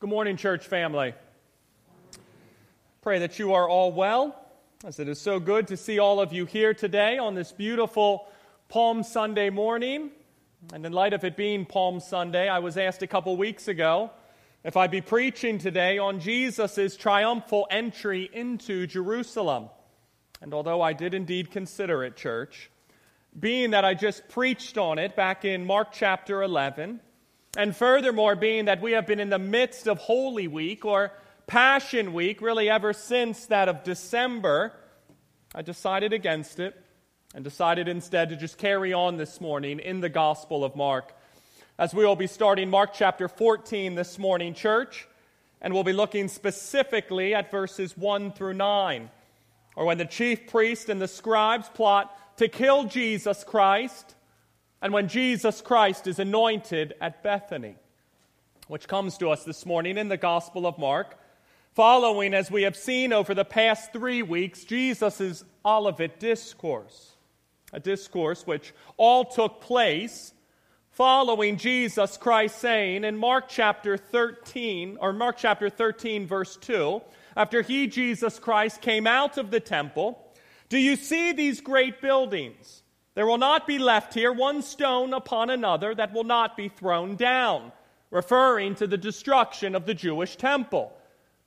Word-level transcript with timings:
Good 0.00 0.08
morning, 0.08 0.38
church 0.38 0.66
family. 0.66 1.12
Pray 3.02 3.18
that 3.18 3.38
you 3.38 3.52
are 3.52 3.68
all 3.68 3.92
well, 3.92 4.34
as 4.82 4.98
it 4.98 5.08
is 5.08 5.20
so 5.20 5.38
good 5.38 5.68
to 5.68 5.76
see 5.76 5.98
all 5.98 6.20
of 6.20 6.32
you 6.32 6.46
here 6.46 6.72
today 6.72 7.18
on 7.18 7.34
this 7.34 7.52
beautiful 7.52 8.26
Palm 8.70 9.02
Sunday 9.02 9.50
morning. 9.50 10.10
And 10.72 10.86
in 10.86 10.94
light 10.94 11.12
of 11.12 11.22
it 11.24 11.36
being 11.36 11.66
Palm 11.66 12.00
Sunday, 12.00 12.48
I 12.48 12.60
was 12.60 12.78
asked 12.78 13.02
a 13.02 13.06
couple 13.06 13.36
weeks 13.36 13.68
ago 13.68 14.10
if 14.64 14.74
I'd 14.74 14.90
be 14.90 15.02
preaching 15.02 15.58
today 15.58 15.98
on 15.98 16.18
Jesus' 16.18 16.96
triumphal 16.96 17.66
entry 17.70 18.30
into 18.32 18.86
Jerusalem. 18.86 19.68
And 20.40 20.54
although 20.54 20.80
I 20.80 20.94
did 20.94 21.12
indeed 21.12 21.50
consider 21.50 22.04
it, 22.04 22.16
church, 22.16 22.70
being 23.38 23.72
that 23.72 23.84
I 23.84 23.92
just 23.92 24.30
preached 24.30 24.78
on 24.78 24.98
it 24.98 25.14
back 25.14 25.44
in 25.44 25.66
Mark 25.66 25.88
chapter 25.92 26.42
11, 26.42 27.00
and 27.56 27.74
furthermore, 27.74 28.36
being 28.36 28.66
that 28.66 28.80
we 28.80 28.92
have 28.92 29.06
been 29.06 29.18
in 29.18 29.28
the 29.28 29.38
midst 29.38 29.88
of 29.88 29.98
Holy 29.98 30.46
Week 30.46 30.84
or 30.84 31.12
Passion 31.48 32.12
Week, 32.12 32.40
really 32.40 32.70
ever 32.70 32.92
since 32.92 33.46
that 33.46 33.68
of 33.68 33.82
December, 33.82 34.72
I 35.52 35.62
decided 35.62 36.12
against 36.12 36.60
it 36.60 36.80
and 37.34 37.42
decided 37.42 37.88
instead 37.88 38.28
to 38.28 38.36
just 38.36 38.56
carry 38.56 38.92
on 38.92 39.16
this 39.16 39.40
morning 39.40 39.80
in 39.80 40.00
the 40.00 40.08
Gospel 40.08 40.64
of 40.64 40.76
Mark. 40.76 41.12
As 41.76 41.92
we 41.92 42.04
will 42.04 42.14
be 42.14 42.28
starting 42.28 42.70
Mark 42.70 42.90
chapter 42.94 43.26
14 43.26 43.96
this 43.96 44.16
morning, 44.16 44.54
church, 44.54 45.08
and 45.60 45.74
we'll 45.74 45.82
be 45.82 45.92
looking 45.92 46.28
specifically 46.28 47.34
at 47.34 47.50
verses 47.50 47.96
1 47.96 48.30
through 48.32 48.54
9, 48.54 49.10
or 49.74 49.86
when 49.86 49.98
the 49.98 50.04
chief 50.04 50.46
priest 50.46 50.88
and 50.88 51.00
the 51.00 51.08
scribes 51.08 51.68
plot 51.68 52.16
to 52.38 52.46
kill 52.46 52.84
Jesus 52.84 53.42
Christ 53.42 54.14
and 54.82 54.92
when 54.92 55.08
Jesus 55.08 55.60
Christ 55.60 56.06
is 56.06 56.18
anointed 56.18 56.94
at 57.00 57.22
Bethany, 57.22 57.76
which 58.68 58.88
comes 58.88 59.18
to 59.18 59.30
us 59.30 59.44
this 59.44 59.66
morning 59.66 59.98
in 59.98 60.08
the 60.08 60.16
Gospel 60.16 60.66
of 60.66 60.78
Mark, 60.78 61.18
following, 61.74 62.34
as 62.34 62.50
we 62.50 62.62
have 62.62 62.76
seen 62.76 63.12
over 63.12 63.34
the 63.34 63.44
past 63.44 63.92
three 63.92 64.22
weeks, 64.22 64.64
Jesus' 64.64 65.44
Olivet 65.64 66.18
Discourse, 66.18 67.12
a 67.72 67.80
discourse 67.80 68.46
which 68.46 68.72
all 68.96 69.24
took 69.24 69.60
place 69.60 70.32
following 70.92 71.56
Jesus 71.56 72.16
Christ 72.16 72.58
saying 72.58 73.04
in 73.04 73.16
Mark 73.16 73.48
chapter 73.48 73.96
13, 73.96 74.98
or 75.00 75.12
Mark 75.12 75.36
chapter 75.38 75.68
13, 75.70 76.26
verse 76.26 76.56
2, 76.56 77.00
after 77.36 77.62
he, 77.62 77.86
Jesus 77.86 78.38
Christ, 78.38 78.80
came 78.80 79.06
out 79.06 79.38
of 79.38 79.50
the 79.50 79.60
temple, 79.60 80.26
Do 80.68 80.78
you 80.78 80.96
see 80.96 81.32
these 81.32 81.60
great 81.60 82.00
buildings? 82.00 82.82
There 83.20 83.26
will 83.26 83.36
not 83.36 83.66
be 83.66 83.78
left 83.78 84.14
here 84.14 84.32
one 84.32 84.62
stone 84.62 85.12
upon 85.12 85.50
another 85.50 85.94
that 85.94 86.14
will 86.14 86.24
not 86.24 86.56
be 86.56 86.70
thrown 86.70 87.16
down, 87.16 87.70
referring 88.10 88.76
to 88.76 88.86
the 88.86 88.96
destruction 88.96 89.74
of 89.74 89.84
the 89.84 89.92
Jewish 89.92 90.36
temple, 90.36 90.90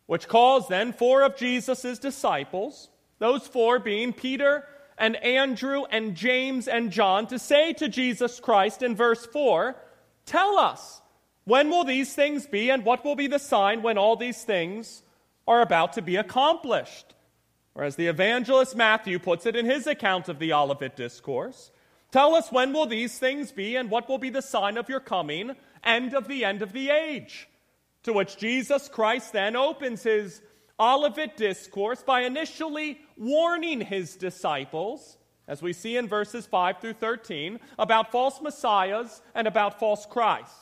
which 0.06 0.28
caused 0.28 0.70
then 0.70 0.94
four 0.94 1.24
of 1.24 1.36
Jesus' 1.36 1.98
disciples, 1.98 2.90
those 3.18 3.48
four 3.48 3.80
being 3.80 4.14
Peter 4.14 4.68
and 5.00 5.16
Andrew 5.16 5.86
and 5.90 6.14
James 6.14 6.68
and 6.68 6.92
John, 6.92 7.26
to 7.26 7.40
say 7.40 7.74
to 7.74 7.90
Jesus 7.90 8.40
Christ 8.40 8.84
in 8.84 8.96
verse 8.96 9.26
4 9.26 9.76
Tell 10.28 10.60
us, 10.60 11.02
when 11.44 11.72
will 11.72 11.86
these 11.86 12.14
things 12.14 12.46
be, 12.46 12.70
and 12.70 12.86
what 12.86 13.04
will 13.04 13.16
be 13.16 13.26
the 13.26 13.40
sign 13.40 13.82
when 13.82 13.98
all 13.98 14.16
these 14.16 14.44
things 14.44 15.02
are 15.48 15.62
about 15.62 15.94
to 15.94 16.04
be 16.04 16.18
accomplished? 16.18 17.13
Or 17.76 17.84
as 17.84 17.96
the 17.96 18.08
evangelist 18.08 18.76
Matthew 18.76 19.18
puts 19.20 19.46
it 19.46 19.56
in 19.56 19.66
his 19.66 19.88
account 19.88 20.30
of 20.30 20.40
the 20.40 20.54
Olivet 20.54 20.96
Discourse, 20.96 21.72
tell 22.12 22.36
us 22.36 22.52
when 22.52 22.72
will 22.72 22.86
these 22.86 23.18
things 23.18 23.52
be 23.52 23.76
and 23.76 23.90
what 23.90 24.08
will 24.08 24.20
be 24.20 24.30
the 24.30 24.42
sign 24.42 24.78
of 24.78 24.90
your 24.90 25.00
coming 25.00 25.56
and 25.84 26.14
of 26.14 26.28
the 26.28 26.46
end 26.46 26.62
of 26.62 26.72
the 26.72 26.90
age. 26.90 27.48
To 28.04 28.14
which 28.14 28.38
Jesus 28.38 28.90
Christ 28.90 29.34
then 29.34 29.56
opens 29.56 30.04
his 30.04 30.42
Olivet 30.80 31.36
Discourse 31.38 32.04
by 32.04 32.22
initially 32.22 33.00
warning 33.18 33.82
his 33.82 34.16
disciples, 34.16 35.18
as 35.48 35.62
we 35.62 35.74
see 35.74 35.98
in 35.98 36.08
verses 36.08 36.46
5 36.46 36.80
through 36.80 36.94
13, 36.94 37.60
about 37.80 38.12
false 38.12 38.42
messiahs 38.42 39.22
and 39.34 39.48
about 39.48 39.80
false 39.80 40.06
Christ, 40.06 40.54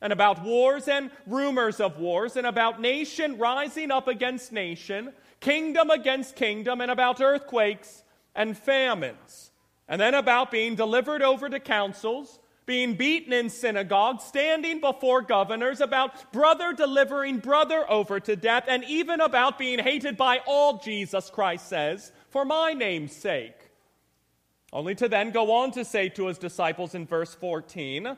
and 0.00 0.12
about 0.12 0.42
wars 0.42 0.88
and 0.88 1.10
rumors 1.26 1.80
of 1.80 1.98
wars, 1.98 2.36
and 2.36 2.46
about 2.46 2.80
nation 2.80 3.38
rising 3.38 3.90
up 3.90 4.06
against 4.06 4.52
nation 4.52 5.12
kingdom 5.42 5.90
against 5.90 6.36
kingdom, 6.36 6.80
and 6.80 6.90
about 6.90 7.20
earthquakes 7.20 8.02
and 8.34 8.56
famines, 8.56 9.50
and 9.86 10.00
then 10.00 10.14
about 10.14 10.50
being 10.50 10.74
delivered 10.74 11.20
over 11.22 11.50
to 11.50 11.60
councils, 11.60 12.38
being 12.64 12.94
beaten 12.94 13.32
in 13.32 13.50
synagogues, 13.50 14.24
standing 14.24 14.80
before 14.80 15.20
governors, 15.20 15.80
about 15.80 16.32
brother 16.32 16.72
delivering 16.72 17.38
brother 17.38 17.84
over 17.90 18.20
to 18.20 18.36
death, 18.36 18.64
and 18.68 18.84
even 18.84 19.20
about 19.20 19.58
being 19.58 19.78
hated 19.78 20.16
by 20.16 20.40
all, 20.46 20.78
Jesus 20.78 21.28
Christ 21.28 21.68
says, 21.68 22.12
for 22.30 22.44
my 22.44 22.72
name's 22.72 23.14
sake. 23.14 23.70
Only 24.72 24.94
to 24.94 25.08
then 25.08 25.32
go 25.32 25.52
on 25.52 25.72
to 25.72 25.84
say 25.84 26.08
to 26.10 26.28
his 26.28 26.38
disciples 26.38 26.94
in 26.94 27.04
verse 27.04 27.34
14, 27.34 28.16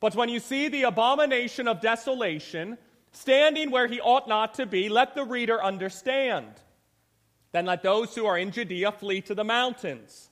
But 0.00 0.16
when 0.16 0.28
you 0.28 0.40
see 0.40 0.68
the 0.68 0.82
abomination 0.82 1.68
of 1.68 1.80
desolation, 1.80 2.76
standing 3.12 3.70
where 3.70 3.86
he 3.86 4.00
ought 4.00 4.28
not 4.28 4.54
to 4.54 4.66
be, 4.66 4.88
let 4.88 5.14
the 5.14 5.24
reader 5.24 5.62
understand. 5.62 6.48
Then 7.52 7.66
let 7.66 7.82
those 7.82 8.14
who 8.14 8.26
are 8.26 8.38
in 8.38 8.50
Judea 8.50 8.92
flee 8.92 9.20
to 9.22 9.34
the 9.34 9.44
mountains. 9.44 10.30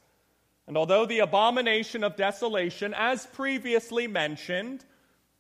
And 0.66 0.76
although 0.76 1.04
the 1.04 1.18
abomination 1.18 2.04
of 2.04 2.16
desolation, 2.16 2.94
as 2.96 3.26
previously 3.26 4.06
mentioned, 4.06 4.84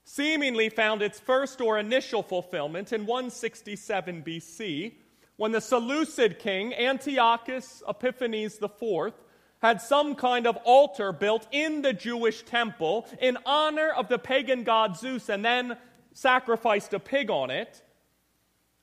seemingly 0.04 0.68
found 0.68 1.02
its 1.02 1.20
first 1.20 1.60
or 1.60 1.78
initial 1.78 2.22
fulfillment 2.22 2.92
in 2.92 3.06
167 3.06 4.22
BC, 4.22 4.92
when 5.36 5.52
the 5.52 5.60
Seleucid 5.60 6.38
king 6.38 6.74
Antiochus 6.74 7.82
Epiphanes 7.88 8.60
IV 8.60 9.14
had 9.62 9.80
some 9.80 10.14
kind 10.14 10.46
of 10.46 10.56
altar 10.64 11.12
built 11.12 11.46
in 11.52 11.82
the 11.82 11.92
Jewish 11.92 12.42
temple 12.42 13.06
in 13.20 13.38
honor 13.46 13.90
of 13.90 14.08
the 14.08 14.18
pagan 14.18 14.64
god 14.64 14.98
Zeus 14.98 15.28
and 15.28 15.44
then 15.44 15.76
sacrificed 16.12 16.94
a 16.94 17.00
pig 17.00 17.30
on 17.30 17.50
it. 17.50 17.82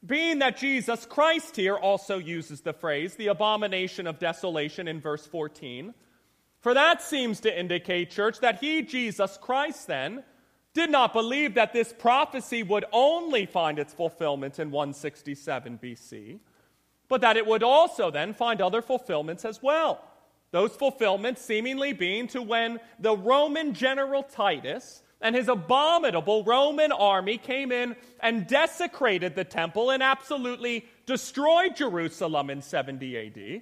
Being 0.06 0.40
that 0.40 0.58
Jesus 0.58 1.06
Christ 1.06 1.56
here 1.56 1.76
also 1.76 2.18
uses 2.18 2.62
the 2.62 2.74
phrase, 2.74 3.16
the 3.16 3.28
abomination 3.28 4.08
of 4.08 4.20
desolation, 4.20 4.88
in 4.88 5.02
verse 5.02 5.26
14, 5.26 5.94
for 6.60 6.74
that 6.74 7.02
seems 7.02 7.40
to 7.42 7.60
indicate, 7.60 8.12
church, 8.12 8.40
that 8.40 8.60
he, 8.60 8.82
Jesus 8.82 9.38
Christ, 9.42 9.88
then, 9.88 10.24
did 10.74 10.90
not 10.92 11.14
believe 11.14 11.56
that 11.56 11.74
this 11.74 11.94
prophecy 11.98 12.62
would 12.62 12.86
only 12.92 13.46
find 13.46 13.80
its 13.80 13.94
fulfillment 13.94 14.60
in 14.60 14.70
167 14.70 15.80
BC, 15.82 16.40
but 17.08 17.22
that 17.22 17.38
it 17.38 17.48
would 17.48 17.64
also 17.64 18.12
then 18.12 18.34
find 18.34 18.62
other 18.62 18.82
fulfillments 18.82 19.46
as 19.46 19.62
well. 19.64 20.04
Those 20.52 20.76
fulfillments 20.76 21.42
seemingly 21.42 21.94
being 21.94 22.28
to 22.28 22.42
when 22.42 22.80
the 23.00 23.18
Roman 23.18 23.74
general 23.74 24.24
Titus 24.24 25.02
and 25.22 25.36
his 25.36 25.48
abominable 25.48 26.44
Roman 26.44 26.92
army 26.92 27.38
came 27.38 27.72
in 27.72 27.96
and 28.20 28.48
desecrated 28.48 29.36
the 29.36 29.44
temple 29.44 29.90
and 29.90 30.04
absolutely 30.04 30.86
destroyed 31.06 31.76
Jerusalem 31.76 32.50
in 32.50 32.62
70 32.62 33.18
AD. 33.18 33.62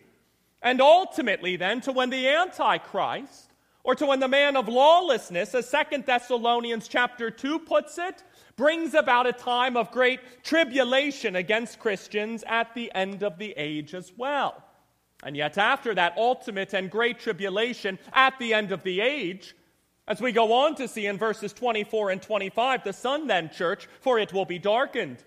And 0.62 0.82
ultimately, 0.82 1.56
then, 1.56 1.82
to 1.82 1.92
when 1.92 2.10
the 2.10 2.28
Antichrist, 2.28 3.52
or 3.84 3.96
to 3.96 4.06
when 4.08 4.20
the 4.20 4.28
man 4.28 4.58
of 4.58 4.68
lawlessness, 4.68 5.54
as 5.54 5.70
Second 5.70 6.06
Thessalonians 6.06 6.88
chapter 6.88 7.30
2 7.30 7.60
puts 7.60 7.98
it, 8.00 8.24
brings 8.56 8.94
about 8.94 9.28
a 9.28 9.34
time 9.34 9.78
of 9.78 9.92
great 9.92 10.44
tribulation 10.44 11.36
against 11.36 11.80
Christians 11.80 12.44
at 12.48 12.74
the 12.74 12.92
end 12.96 13.22
of 13.22 13.38
the 13.38 13.54
age 13.58 13.94
as 13.94 14.12
well. 14.18 14.64
And 15.24 15.38
yet, 15.38 15.58
after 15.58 15.94
that 15.94 16.18
ultimate 16.18 16.74
and 16.74 16.90
great 16.90 17.20
tribulation 17.20 18.00
at 18.12 18.38
the 18.40 18.54
end 18.54 18.72
of 18.72 18.84
the 18.84 19.02
age, 19.02 19.56
as 20.08 20.22
we 20.22 20.32
go 20.32 20.54
on 20.54 20.76
to 20.76 20.88
see 20.88 21.08
in 21.08 21.18
verses 21.18 21.54
24 21.54 22.12
and 22.12 22.22
25, 22.22 22.84
the 22.84 22.94
sun 22.94 23.28
then, 23.28 23.50
church, 23.50 23.88
for 24.02 24.20
it 24.20 24.32
will 24.34 24.46
be 24.46 24.60
darkened, 24.60 25.24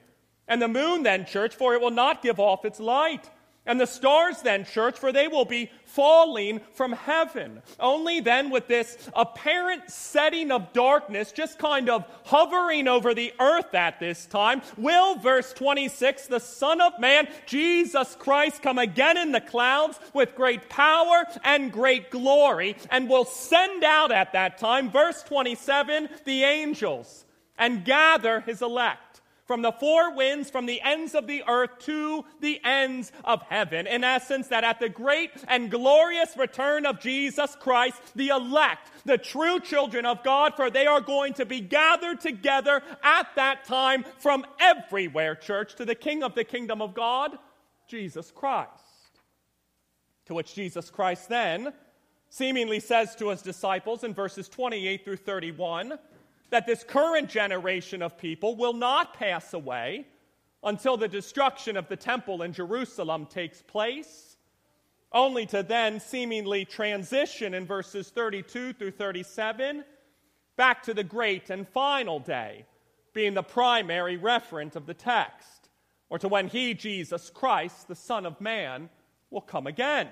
and 0.47 0.63
the 0.63 0.69
moon 0.69 1.03
then, 1.03 1.27
church, 1.27 1.55
for 1.55 1.75
it 1.75 1.81
will 1.81 1.91
not 1.91 2.23
give 2.23 2.39
off 2.39 2.65
its 2.65 2.81
light 2.81 3.29
and 3.69 3.81
the 3.81 3.87
stars, 3.87 4.41
then, 4.43 4.65
church, 4.65 4.99
for 4.99 5.13
they 5.13 5.29
will 5.29 5.45
be 5.45 5.71
falling 5.85 6.61
from 6.73 6.93
heaven. 6.93 7.63
Only 7.79 8.21
then, 8.21 8.51
with 8.51 8.67
this 8.67 9.11
apparent 9.15 9.91
setting 9.91 10.51
of 10.51 10.73
darkness 10.73 11.31
just 11.31 11.59
kind 11.59 11.89
of 11.89 12.05
hovering 12.25 12.89
over 12.89 13.15
the 13.15 13.33
earth 13.39 13.75
at 13.75 14.01
this 14.01 14.27
time, 14.27 14.63
will, 14.77 15.17
verse 15.17 15.53
26, 15.53 16.27
the 16.27 16.41
Son 16.41 16.81
of 16.81 16.99
Man, 16.99 17.29
Jesus 17.47 18.17
Christ, 18.19 18.63
come 18.63 18.79
again 18.79 19.19
in 19.19 19.33
the 19.33 19.41
clouds 19.41 20.01
with 20.15 20.35
great 20.35 20.69
power 20.69 21.25
and 21.45 21.71
great 21.71 22.11
glory, 22.11 22.75
and 22.91 23.09
will 23.09 23.27
send 23.27 23.85
out 23.85 24.11
at 24.11 24.33
that 24.33 24.59
time, 24.59 24.91
verse 24.91 25.23
27, 25.23 26.09
the 26.25 26.43
angels 26.43 27.27
and 27.59 27.85
gather 27.85 28.41
his 28.41 28.63
elect 28.63 29.08
from 29.49 29.63
the 29.63 29.73
four 29.73 30.15
winds, 30.15 30.51
from 30.51 30.67
the 30.67 30.81
ends 30.83 31.15
of 31.15 31.27
the 31.27 31.43
earth 31.49 31.71
to 31.81 32.23
the 32.41 32.61
ends 32.63 33.11
of 33.25 33.41
heaven. 33.49 33.87
In 33.87 34.05
essence, 34.05 34.49
that 34.49 34.63
at 34.63 34.79
the 34.79 34.91
great 34.91 35.31
and 35.49 35.71
glorious 35.71 36.37
return 36.37 36.85
of 36.85 37.01
Jesus 37.01 37.57
Christ, 37.59 37.97
the 38.15 38.29
elect, 38.29 38.91
the 39.07 39.17
true 39.17 39.59
children 39.59 40.05
of 40.05 40.23
God, 40.23 40.53
for 40.55 40.71
they 40.71 40.87
are 40.87 41.01
going 41.01 41.33
to 41.33 41.47
be 41.47 41.61
gathered 41.61 42.21
together 42.21 42.83
at 43.03 43.29
that 43.37 43.65
time 43.65 44.05
from 44.19 44.45
everywhere, 44.61 45.35
church, 45.35 45.75
to 45.77 45.87
the 45.87 45.95
King 45.95 46.23
of 46.23 46.35
the 46.35 46.45
kingdom 46.45 46.83
of 46.83 46.93
God, 46.93 47.39
Jesus 47.89 48.31
Christ. 48.31 48.69
To 50.27 50.35
which 50.35 50.55
Jesus 50.55 50.91
Christ 50.91 51.31
then 51.31 51.73
seemingly 52.29 52.81
says 52.81 53.17
to 53.17 53.31
his 53.31 53.41
disciples 53.41 54.05
in 54.05 54.13
verses 54.13 54.47
28 54.47 55.05
through 55.05 55.17
31 55.17 55.99
that 56.51 56.67
this 56.67 56.85
current 56.85 57.29
generation 57.29 58.03
of 58.03 58.19
people 58.19 58.57
will 58.57 58.73
not 58.73 59.15
pass 59.15 59.53
away 59.53 60.07
until 60.63 60.97
the 60.97 61.09
destruction 61.09 61.77
of 61.77 61.89
the 61.89 61.97
temple 61.97 62.43
in 62.43 62.53
Jerusalem 62.53 63.27
takes 63.27 63.63
place, 63.63 64.37
only 65.13 65.47
to 65.47 65.63
then 65.63 66.01
seemingly 66.01 66.65
transition 66.65 67.55
in 67.55 67.67
verses 67.67 68.11
32 68.11 68.73
through 68.73 68.91
37 68.91 69.85
back 70.57 70.83
to 70.83 70.93
the 70.93 71.05
great 71.05 71.51
and 71.51 71.67
final 71.69 72.19
day, 72.19 72.67
being 73.15 73.33
the 73.33 73.43
primary 73.43 74.19
referent 74.19 74.75
of 74.75 74.87
the 74.87 74.95
text, 74.95 75.71
or 76.11 76.19
to 76.19 76.29
when 76.29 76.49
he, 76.49 76.75
Jesus 76.75 77.31
Christ, 77.31 77.87
the 77.87 77.95
Son 77.95 78.27
of 78.27 78.41
Man, 78.41 78.91
will 79.31 79.41
come 79.41 79.67
again. 79.67 80.09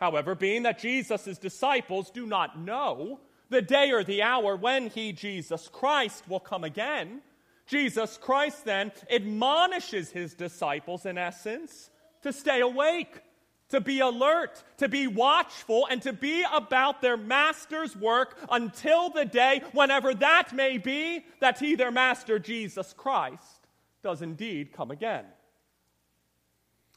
However, 0.00 0.34
being 0.34 0.62
that 0.62 0.78
Jesus' 0.78 1.38
disciples 1.38 2.10
do 2.10 2.26
not 2.26 2.58
know 2.58 3.20
the 3.48 3.62
day 3.62 3.92
or 3.92 4.04
the 4.04 4.22
hour 4.22 4.56
when 4.56 4.88
he, 4.88 5.12
Jesus 5.12 5.68
Christ, 5.68 6.24
will 6.28 6.40
come 6.40 6.64
again, 6.64 7.20
Jesus 7.66 8.16
Christ 8.16 8.64
then 8.64 8.92
admonishes 9.10 10.10
his 10.10 10.34
disciples, 10.34 11.04
in 11.04 11.18
essence, 11.18 11.90
to 12.22 12.32
stay 12.32 12.60
awake, 12.60 13.22
to 13.70 13.80
be 13.80 14.00
alert, 14.00 14.62
to 14.78 14.88
be 14.88 15.08
watchful, 15.08 15.86
and 15.90 16.00
to 16.02 16.12
be 16.12 16.44
about 16.52 17.02
their 17.02 17.16
master's 17.16 17.96
work 17.96 18.38
until 18.50 19.10
the 19.10 19.24
day, 19.24 19.62
whenever 19.72 20.14
that 20.14 20.54
may 20.54 20.78
be, 20.78 21.24
that 21.40 21.58
he, 21.58 21.74
their 21.74 21.90
master, 21.90 22.38
Jesus 22.38 22.94
Christ, 22.96 23.66
does 24.02 24.22
indeed 24.22 24.72
come 24.72 24.92
again. 24.92 25.24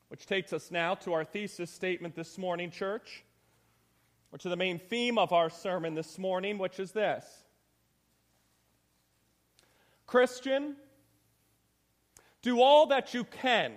Which 0.10 0.28
takes 0.28 0.54
us 0.54 0.70
now 0.70 0.96
to 0.96 1.14
our 1.14 1.24
thesis 1.24 1.72
statement 1.72 2.16
this 2.16 2.38
morning, 2.38 2.70
church 2.70 3.24
or 4.32 4.38
to 4.38 4.50
the 4.50 4.56
main 4.56 4.80
theme 4.80 5.18
of 5.18 5.34
our 5.34 5.50
sermon 5.50 5.96
this 5.96 6.18
morning, 6.18 6.58
which 6.58 6.80
is 6.80 6.92
this 6.92 7.26
Christian, 10.06 10.76
do 12.42 12.62
all 12.62 12.88
that 12.88 13.14
you 13.14 13.24
can 13.24 13.74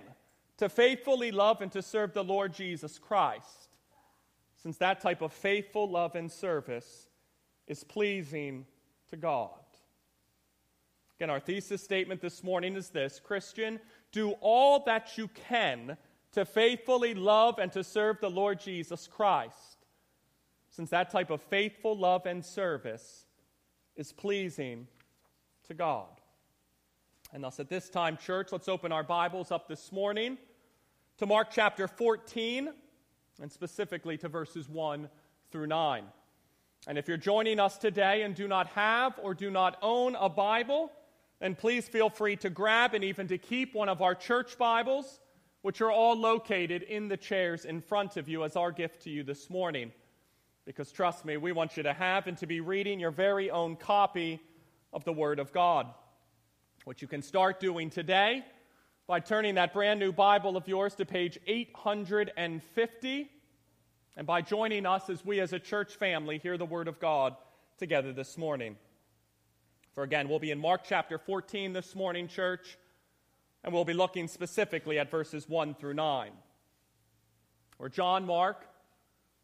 to 0.57 0.69
faithfully 0.69 1.31
love 1.31 1.61
and 1.61 1.71
to 1.71 1.81
serve 1.81 2.13
the 2.13 2.23
Lord 2.23 2.53
Jesus 2.53 2.97
Christ, 2.99 3.69
since 4.61 4.77
that 4.77 5.01
type 5.01 5.21
of 5.21 5.33
faithful 5.33 5.89
love 5.89 6.15
and 6.15 6.31
service 6.31 7.07
is 7.67 7.83
pleasing 7.83 8.65
to 9.09 9.17
God. 9.17 9.49
Again, 11.17 11.29
our 11.29 11.39
thesis 11.39 11.83
statement 11.83 12.21
this 12.21 12.43
morning 12.43 12.75
is 12.75 12.89
this 12.89 13.19
Christian, 13.19 13.79
do 14.11 14.31
all 14.41 14.83
that 14.85 15.17
you 15.17 15.27
can 15.27 15.97
to 16.31 16.45
faithfully 16.45 17.13
love 17.13 17.59
and 17.59 17.71
to 17.71 17.83
serve 17.83 18.19
the 18.19 18.29
Lord 18.29 18.59
Jesus 18.59 19.07
Christ 19.07 19.72
since 20.75 20.89
that 20.89 21.11
type 21.11 21.29
of 21.29 21.39
faithful 21.39 21.95
love 21.95 22.25
and 22.25 22.43
service 22.43 23.27
is 23.95 24.11
pleasing 24.11 24.87
to 25.67 25.75
God. 25.75 26.09
And 27.31 27.43
thus, 27.43 27.59
at 27.59 27.69
this 27.69 27.89
time, 27.89 28.17
church, 28.17 28.51
let's 28.51 28.67
open 28.67 28.91
our 28.91 29.03
Bibles 29.03 29.51
up 29.51 29.67
this 29.67 29.91
morning 29.91 30.35
to 31.19 31.27
Mark 31.27 31.49
chapter 31.51 31.87
14, 31.87 32.69
and 33.39 33.51
specifically 33.51 34.17
to 34.17 34.27
verses 34.27 34.67
1 34.67 35.09
through 35.51 35.67
9. 35.67 36.05
And 36.87 36.97
if 36.97 37.07
you're 37.07 37.17
joining 37.17 37.59
us 37.59 37.77
today 37.77 38.23
and 38.23 38.33
do 38.33 38.47
not 38.47 38.67
have 38.69 39.19
or 39.21 39.35
do 39.35 39.51
not 39.51 39.77
own 39.83 40.15
a 40.15 40.27
Bible, 40.27 40.91
then 41.39 41.53
please 41.53 41.87
feel 41.87 42.09
free 42.09 42.35
to 42.37 42.49
grab 42.49 42.95
and 42.95 43.03
even 43.03 43.27
to 43.27 43.37
keep 43.37 43.75
one 43.75 43.89
of 43.89 44.01
our 44.01 44.15
church 44.15 44.57
Bibles, 44.57 45.19
which 45.61 45.81
are 45.81 45.91
all 45.91 46.15
located 46.15 46.81
in 46.81 47.09
the 47.09 47.17
chairs 47.17 47.63
in 47.63 47.79
front 47.79 48.17
of 48.17 48.27
you 48.27 48.43
as 48.43 48.55
our 48.55 48.71
gift 48.71 49.03
to 49.03 49.11
you 49.11 49.23
this 49.23 49.51
morning. 49.51 49.91
Because 50.65 50.91
trust 50.91 51.25
me, 51.25 51.37
we 51.37 51.51
want 51.51 51.75
you 51.75 51.83
to 51.83 51.93
have 51.93 52.27
and 52.27 52.37
to 52.37 52.47
be 52.47 52.61
reading 52.61 52.99
your 52.99 53.11
very 53.11 53.51
own 53.51 53.75
copy 53.75 54.39
of 54.93 55.03
the 55.03 55.11
Word 55.11 55.39
of 55.39 55.51
God, 55.51 55.87
which 56.85 57.01
you 57.01 57.07
can 57.07 57.21
start 57.21 57.59
doing 57.59 57.89
today 57.89 58.43
by 59.05 59.19
turning 59.19 59.55
that 59.55 59.73
brand 59.73 59.99
new 59.99 60.13
Bible 60.13 60.55
of 60.55 60.67
yours 60.67 60.95
to 60.95 61.05
page 61.05 61.37
850 61.45 63.29
and 64.15 64.27
by 64.27 64.41
joining 64.41 64.85
us 64.85 65.09
as 65.09 65.25
we 65.25 65.41
as 65.41 65.51
a 65.51 65.59
church 65.59 65.95
family 65.95 66.37
hear 66.37 66.57
the 66.57 66.65
Word 66.65 66.87
of 66.87 66.99
God 66.99 67.35
together 67.77 68.13
this 68.13 68.37
morning. 68.37 68.77
For 69.93 70.03
again, 70.03 70.29
we'll 70.29 70.39
be 70.39 70.51
in 70.51 70.59
Mark 70.59 70.81
chapter 70.85 71.17
14 71.17 71.73
this 71.73 71.93
morning, 71.93 72.29
church, 72.29 72.77
and 73.63 73.73
we'll 73.73 73.85
be 73.85 73.93
looking 73.93 74.29
specifically 74.29 74.97
at 74.97 75.11
verses 75.11 75.49
1 75.49 75.75
through 75.75 75.95
9. 75.95 76.31
Where 77.77 77.89
John 77.89 78.25
Mark 78.25 78.65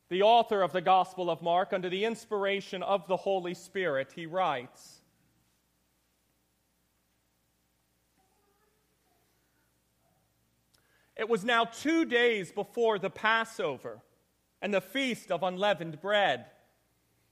the 0.10 0.24
author 0.24 0.62
of 0.62 0.74
the 0.74 0.82
Gospel 0.82 1.30
of 1.30 1.42
Mark, 1.42 1.72
under 1.72 1.90
the 1.90 2.06
inspiration 2.06 2.82
of 2.82 3.08
the 3.08 3.18
Holy 3.18 3.54
Spirit, 3.54 4.12
he 4.16 4.26
writes 4.26 5.00
It 11.16 11.28
was 11.28 11.44
now 11.44 11.66
two 11.66 12.06
days 12.06 12.50
before 12.50 12.98
the 12.98 13.10
Passover 13.10 14.00
and 14.62 14.74
the 14.74 14.80
feast 14.80 15.32
of 15.32 15.44
unleavened 15.44 16.00
bread. 16.00 16.46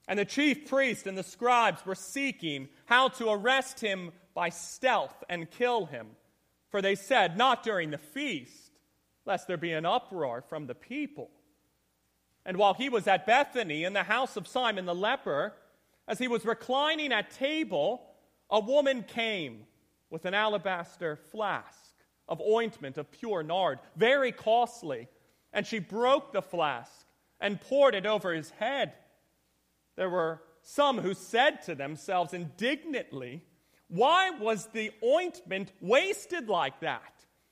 And 0.06 0.18
the 0.18 0.26
chief 0.26 0.68
priest 0.68 1.06
and 1.06 1.16
the 1.16 1.22
scribes 1.22 1.84
were 1.86 1.94
seeking 1.94 2.68
how 2.84 3.08
to 3.08 3.30
arrest 3.30 3.80
him 3.80 4.12
by 4.34 4.50
stealth 4.50 5.24
and 5.30 5.50
kill 5.50 5.86
him. 5.86 6.08
For 6.70 6.82
they 6.82 6.94
said, 6.94 7.38
Not 7.38 7.62
during 7.62 7.90
the 7.90 7.98
feast, 7.98 8.72
lest 9.24 9.48
there 9.48 9.56
be 9.56 9.72
an 9.72 9.86
uproar 9.86 10.42
from 10.42 10.66
the 10.66 10.74
people. 10.74 11.30
And 12.48 12.56
while 12.56 12.72
he 12.72 12.88
was 12.88 13.06
at 13.06 13.26
Bethany 13.26 13.84
in 13.84 13.92
the 13.92 14.04
house 14.04 14.38
of 14.38 14.48
Simon 14.48 14.86
the 14.86 14.94
leper, 14.94 15.52
as 16.08 16.18
he 16.18 16.28
was 16.28 16.46
reclining 16.46 17.12
at 17.12 17.30
table, 17.30 18.00
a 18.48 18.58
woman 18.58 19.02
came 19.02 19.66
with 20.08 20.24
an 20.24 20.32
alabaster 20.32 21.14
flask 21.14 21.92
of 22.26 22.40
ointment 22.40 22.96
of 22.96 23.12
pure 23.12 23.42
nard, 23.42 23.80
very 23.96 24.32
costly, 24.32 25.08
and 25.52 25.66
she 25.66 25.78
broke 25.78 26.32
the 26.32 26.40
flask 26.40 27.04
and 27.38 27.60
poured 27.60 27.94
it 27.94 28.06
over 28.06 28.32
his 28.32 28.48
head. 28.52 28.94
There 29.96 30.08
were 30.08 30.40
some 30.62 31.00
who 31.00 31.12
said 31.12 31.60
to 31.64 31.74
themselves 31.74 32.32
indignantly, 32.32 33.44
Why 33.88 34.30
was 34.30 34.68
the 34.68 34.90
ointment 35.04 35.72
wasted 35.82 36.48
like 36.48 36.80
that? 36.80 37.12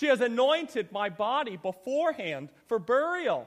She 0.00 0.06
has 0.06 0.22
anointed 0.22 0.92
my 0.92 1.10
body 1.10 1.58
beforehand 1.58 2.48
for 2.68 2.78
burial. 2.78 3.46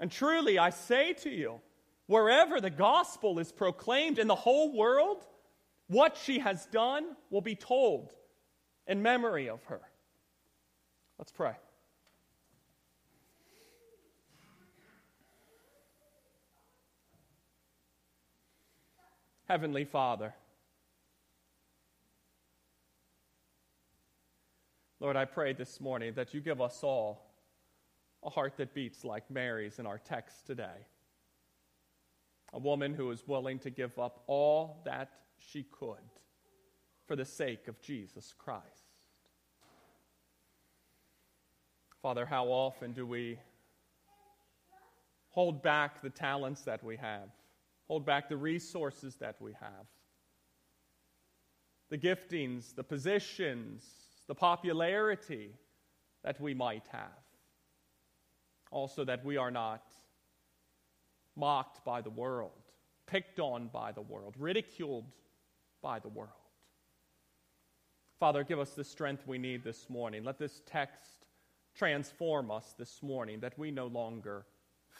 And 0.00 0.10
truly, 0.10 0.58
I 0.58 0.70
say 0.70 1.12
to 1.22 1.30
you, 1.30 1.60
wherever 2.06 2.60
the 2.60 2.68
gospel 2.68 3.38
is 3.38 3.52
proclaimed 3.52 4.18
in 4.18 4.26
the 4.26 4.34
whole 4.34 4.76
world, 4.76 5.24
what 5.86 6.16
she 6.16 6.40
has 6.40 6.66
done 6.66 7.14
will 7.30 7.42
be 7.42 7.54
told 7.54 8.12
in 8.88 9.02
memory 9.02 9.48
of 9.48 9.62
her. 9.66 9.80
Let's 11.16 11.30
pray. 11.30 11.54
Heavenly 19.46 19.84
Father, 19.84 20.34
Lord, 25.00 25.16
I 25.16 25.24
pray 25.24 25.54
this 25.54 25.80
morning 25.80 26.12
that 26.16 26.34
you 26.34 26.42
give 26.42 26.60
us 26.60 26.80
all 26.82 27.24
a 28.22 28.28
heart 28.28 28.58
that 28.58 28.74
beats 28.74 29.02
like 29.02 29.30
Mary's 29.30 29.78
in 29.78 29.86
our 29.86 29.96
text 29.96 30.46
today. 30.46 30.86
A 32.52 32.58
woman 32.58 32.92
who 32.92 33.10
is 33.10 33.26
willing 33.26 33.58
to 33.60 33.70
give 33.70 33.98
up 33.98 34.22
all 34.26 34.82
that 34.84 35.08
she 35.38 35.62
could 35.62 35.96
for 37.06 37.16
the 37.16 37.24
sake 37.24 37.66
of 37.66 37.80
Jesus 37.80 38.34
Christ. 38.36 38.66
Father, 42.02 42.26
how 42.26 42.48
often 42.48 42.92
do 42.92 43.06
we 43.06 43.38
hold 45.30 45.62
back 45.62 46.02
the 46.02 46.10
talents 46.10 46.60
that 46.62 46.84
we 46.84 46.98
have, 46.98 47.30
hold 47.88 48.04
back 48.04 48.28
the 48.28 48.36
resources 48.36 49.16
that 49.16 49.36
we 49.40 49.52
have, 49.52 49.86
the 51.88 51.96
giftings, 51.96 52.74
the 52.74 52.84
positions, 52.84 54.09
the 54.30 54.34
popularity 54.36 55.50
that 56.22 56.40
we 56.40 56.54
might 56.54 56.86
have. 56.92 57.24
Also, 58.70 59.04
that 59.04 59.24
we 59.24 59.36
are 59.36 59.50
not 59.50 59.82
mocked 61.34 61.84
by 61.84 62.00
the 62.00 62.10
world, 62.10 62.62
picked 63.06 63.40
on 63.40 63.66
by 63.72 63.90
the 63.90 64.02
world, 64.02 64.36
ridiculed 64.38 65.06
by 65.82 65.98
the 65.98 66.06
world. 66.06 66.30
Father, 68.20 68.44
give 68.44 68.60
us 68.60 68.70
the 68.70 68.84
strength 68.84 69.26
we 69.26 69.36
need 69.36 69.64
this 69.64 69.90
morning. 69.90 70.22
Let 70.22 70.38
this 70.38 70.62
text 70.64 71.26
transform 71.74 72.52
us 72.52 72.76
this 72.78 73.02
morning 73.02 73.40
that 73.40 73.58
we 73.58 73.72
no 73.72 73.88
longer 73.88 74.46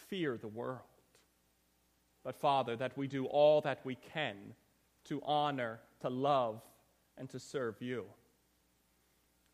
fear 0.08 0.38
the 0.38 0.48
world. 0.48 0.80
But, 2.24 2.34
Father, 2.34 2.74
that 2.74 2.98
we 2.98 3.06
do 3.06 3.26
all 3.26 3.60
that 3.60 3.78
we 3.84 3.94
can 3.94 4.34
to 5.04 5.22
honor, 5.24 5.78
to 6.00 6.08
love, 6.08 6.62
and 7.16 7.30
to 7.30 7.38
serve 7.38 7.76
you. 7.80 8.06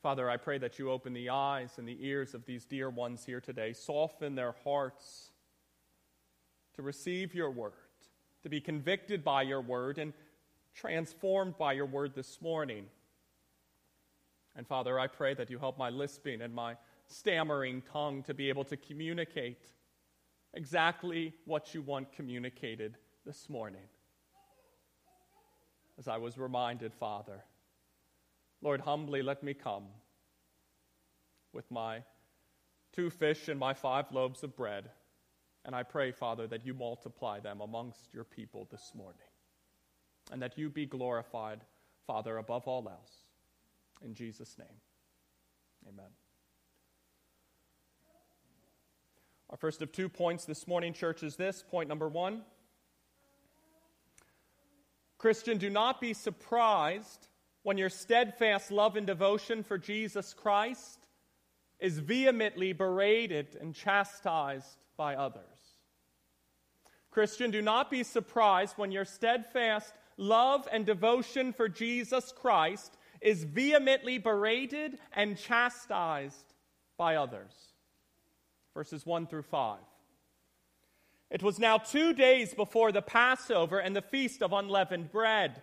Father, 0.06 0.30
I 0.30 0.36
pray 0.36 0.56
that 0.58 0.78
you 0.78 0.92
open 0.92 1.14
the 1.14 1.30
eyes 1.30 1.78
and 1.78 1.88
the 1.88 1.98
ears 2.00 2.32
of 2.32 2.46
these 2.46 2.64
dear 2.64 2.88
ones 2.88 3.24
here 3.24 3.40
today, 3.40 3.72
soften 3.72 4.36
their 4.36 4.54
hearts 4.62 5.32
to 6.76 6.82
receive 6.82 7.34
your 7.34 7.50
word, 7.50 7.72
to 8.44 8.48
be 8.48 8.60
convicted 8.60 9.24
by 9.24 9.42
your 9.42 9.60
word, 9.60 9.98
and 9.98 10.12
transformed 10.76 11.58
by 11.58 11.72
your 11.72 11.86
word 11.86 12.14
this 12.14 12.40
morning. 12.40 12.86
And 14.54 14.64
Father, 14.64 14.96
I 14.96 15.08
pray 15.08 15.34
that 15.34 15.50
you 15.50 15.58
help 15.58 15.76
my 15.76 15.90
lisping 15.90 16.40
and 16.40 16.54
my 16.54 16.76
stammering 17.08 17.82
tongue 17.92 18.22
to 18.28 18.32
be 18.32 18.48
able 18.48 18.62
to 18.66 18.76
communicate 18.76 19.64
exactly 20.54 21.34
what 21.46 21.74
you 21.74 21.82
want 21.82 22.12
communicated 22.12 22.96
this 23.24 23.50
morning. 23.50 23.88
As 25.98 26.06
I 26.06 26.18
was 26.18 26.38
reminded, 26.38 26.94
Father, 26.94 27.42
Lord, 28.62 28.80
humbly 28.80 29.22
let 29.22 29.42
me 29.42 29.54
come 29.54 29.84
with 31.52 31.70
my 31.70 32.02
two 32.92 33.10
fish 33.10 33.48
and 33.48 33.58
my 33.60 33.74
five 33.74 34.10
loaves 34.12 34.42
of 34.42 34.56
bread. 34.56 34.90
And 35.64 35.74
I 35.74 35.82
pray, 35.82 36.12
Father, 36.12 36.46
that 36.46 36.64
you 36.64 36.74
multiply 36.74 37.40
them 37.40 37.60
amongst 37.60 38.08
your 38.12 38.24
people 38.24 38.68
this 38.70 38.92
morning. 38.94 39.20
And 40.32 40.42
that 40.42 40.56
you 40.56 40.70
be 40.70 40.86
glorified, 40.86 41.60
Father, 42.06 42.36
above 42.38 42.66
all 42.66 42.88
else. 42.88 43.12
In 44.04 44.14
Jesus' 44.14 44.56
name, 44.58 44.68
amen. 45.88 46.10
Our 49.50 49.56
first 49.56 49.82
of 49.82 49.92
two 49.92 50.08
points 50.08 50.44
this 50.44 50.66
morning, 50.66 50.92
church, 50.92 51.22
is 51.22 51.36
this. 51.36 51.62
Point 51.68 51.88
number 51.88 52.08
one 52.08 52.42
Christian, 55.18 55.58
do 55.58 55.70
not 55.70 56.00
be 56.00 56.12
surprised 56.12 57.28
when 57.66 57.78
your 57.78 57.88
steadfast 57.88 58.70
love 58.70 58.94
and 58.94 59.08
devotion 59.08 59.64
for 59.64 59.76
Jesus 59.76 60.32
Christ 60.32 61.08
is 61.80 61.98
vehemently 61.98 62.72
berated 62.72 63.58
and 63.60 63.74
chastised 63.74 64.78
by 64.96 65.16
others. 65.16 65.42
Christian, 67.10 67.50
do 67.50 67.60
not 67.60 67.90
be 67.90 68.04
surprised 68.04 68.78
when 68.78 68.92
your 68.92 69.04
steadfast 69.04 69.92
love 70.16 70.68
and 70.70 70.86
devotion 70.86 71.52
for 71.52 71.68
Jesus 71.68 72.32
Christ 72.36 72.96
is 73.20 73.42
vehemently 73.42 74.18
berated 74.18 74.98
and 75.12 75.36
chastised 75.36 76.54
by 76.96 77.16
others 77.16 77.50
verses 78.74 79.04
1 79.04 79.26
through 79.26 79.42
5. 79.42 79.78
It 81.30 81.42
was 81.42 81.58
now 81.58 81.78
two 81.78 82.12
days 82.12 82.54
before 82.54 82.92
the 82.92 83.02
Passover 83.02 83.80
and 83.80 83.96
the 83.96 84.02
feast 84.02 84.40
of 84.40 84.52
unleavened 84.52 85.10
bread. 85.10 85.62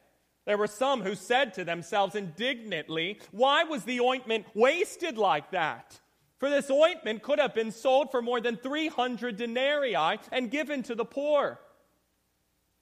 There 0.45 0.57
were 0.57 0.67
some 0.67 1.01
who 1.01 1.15
said 1.15 1.53
to 1.55 1.63
themselves 1.63 2.15
indignantly, 2.15 3.19
Why 3.31 3.63
was 3.63 3.83
the 3.83 3.99
ointment 3.99 4.45
wasted 4.53 5.17
like 5.17 5.51
that? 5.51 5.99
For 6.39 6.49
this 6.49 6.71
ointment 6.71 7.21
could 7.21 7.37
have 7.37 7.53
been 7.53 7.71
sold 7.71 8.09
for 8.09 8.21
more 8.21 8.41
than 8.41 8.57
300 8.57 9.37
denarii 9.37 10.19
and 10.31 10.49
given 10.49 10.81
to 10.83 10.95
the 10.95 11.05
poor. 11.05 11.59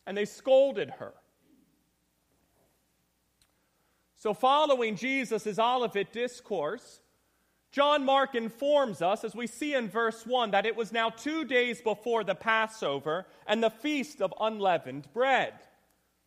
And 0.07 0.15
they 0.15 0.23
scolded 0.23 0.89
her. 0.91 1.13
So, 4.15 4.33
following 4.33 4.95
Jesus' 4.95 5.59
Olivet 5.59 6.13
discourse, 6.13 7.01
John 7.71 8.03
Mark 8.03 8.33
informs 8.33 9.01
us, 9.01 9.23
as 9.23 9.35
we 9.35 9.45
see 9.45 9.75
in 9.75 9.89
verse 9.89 10.25
1, 10.25 10.51
that 10.51 10.65
it 10.65 10.75
was 10.75 10.91
now 10.91 11.09
two 11.09 11.45
days 11.45 11.81
before 11.81 12.23
the 12.23 12.35
Passover 12.35 13.27
and 13.45 13.61
the 13.61 13.69
feast 13.69 14.21
of 14.21 14.33
unleavened 14.39 15.07
bread, 15.13 15.53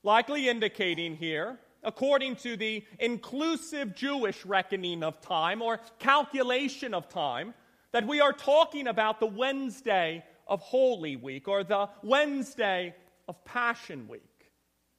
likely 0.03 0.49
indicating 0.49 1.17
here, 1.17 1.59
according 1.83 2.37
to 2.37 2.57
the 2.57 2.85
inclusive 2.99 3.95
Jewish 3.95 4.45
reckoning 4.45 5.03
of 5.03 5.21
time 5.21 5.63
or 5.63 5.81
calculation 5.99 6.95
of 6.95 7.09
time, 7.09 7.55
that 7.93 8.07
we 8.07 8.21
are 8.21 8.33
talking 8.33 8.87
about 8.89 9.21
the 9.21 9.27
Wednesday 9.27 10.25
of 10.47 10.61
Holy 10.61 11.17
Week 11.17 11.49
or 11.49 11.65
the 11.65 11.89
Wednesday 12.03 12.95
of 13.29 13.45
Passion 13.45 14.09
Week. 14.09 14.23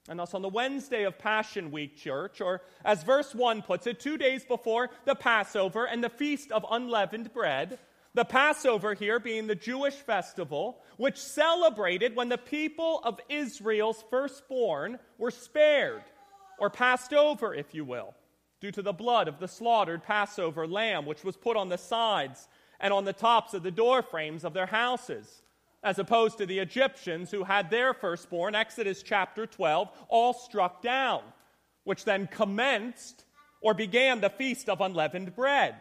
And 0.09 0.19
thus, 0.19 0.33
on 0.33 0.41
the 0.41 0.49
Wednesday 0.49 1.03
of 1.03 1.17
Passion 1.17 1.71
Week, 1.71 1.95
church, 1.95 2.41
or 2.41 2.61
as 2.83 3.03
verse 3.03 3.33
1 3.33 3.61
puts 3.61 3.87
it, 3.87 4.01
two 4.01 4.17
days 4.17 4.43
before 4.43 4.89
the 5.05 5.15
Passover 5.15 5.85
and 5.85 6.03
the 6.03 6.09
Feast 6.09 6.51
of 6.51 6.65
Unleavened 6.69 7.33
Bread, 7.33 7.79
the 8.13 8.25
Passover 8.25 8.93
here 8.93 9.19
being 9.19 9.47
the 9.47 9.55
Jewish 9.55 9.95
festival, 9.95 10.81
which 10.97 11.17
celebrated 11.17 12.15
when 12.15 12.29
the 12.29 12.37
people 12.37 13.01
of 13.03 13.19
Israel's 13.29 14.03
firstborn 14.09 14.99
were 15.17 15.31
spared, 15.31 16.03
or 16.59 16.69
passed 16.69 17.13
over, 17.13 17.53
if 17.53 17.73
you 17.73 17.83
will, 17.83 18.13
due 18.61 18.71
to 18.71 18.81
the 18.81 18.93
blood 18.93 19.27
of 19.27 19.39
the 19.39 19.47
slaughtered 19.47 20.03
Passover 20.03 20.67
lamb, 20.67 21.05
which 21.05 21.23
was 21.23 21.35
put 21.35 21.57
on 21.57 21.69
the 21.69 21.77
sides 21.77 22.47
and 22.79 22.93
on 22.93 23.05
the 23.05 23.13
tops 23.13 23.53
of 23.53 23.63
the 23.63 23.71
door 23.71 24.01
frames 24.01 24.43
of 24.43 24.53
their 24.53 24.67
houses 24.67 25.41
as 25.83 25.99
opposed 25.99 26.37
to 26.37 26.45
the 26.45 26.59
Egyptians 26.59 27.29
who 27.29 27.43
had 27.43 27.69
their 27.69 27.93
firstborn, 27.93 28.55
Exodus 28.55 29.03
chapter 29.03 29.45
12, 29.45 29.89
all 30.07 30.33
struck 30.33 30.81
down, 30.81 31.21
which 31.83 32.05
then 32.05 32.27
commenced 32.27 33.25
or 33.61 33.73
began 33.73 34.21
the 34.21 34.29
Feast 34.29 34.69
of 34.69 34.81
Unleavened 34.81 35.35
Bread, 35.35 35.75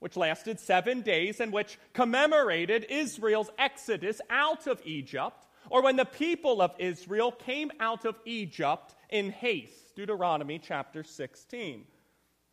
which 0.00 0.16
lasted 0.16 0.58
seven 0.58 1.02
days 1.02 1.40
and 1.40 1.52
which 1.52 1.78
commemorated 1.92 2.86
Israel's 2.88 3.50
exodus 3.58 4.20
out 4.28 4.66
of 4.66 4.80
Egypt, 4.84 5.46
or 5.70 5.82
when 5.82 5.96
the 5.96 6.04
people 6.04 6.60
of 6.60 6.72
Israel 6.78 7.30
came 7.30 7.70
out 7.80 8.04
of 8.04 8.16
Egypt 8.24 8.94
in 9.10 9.30
haste. 9.30 9.94
Deuteronomy 9.94 10.58
chapter 10.58 11.04
16. 11.04 11.84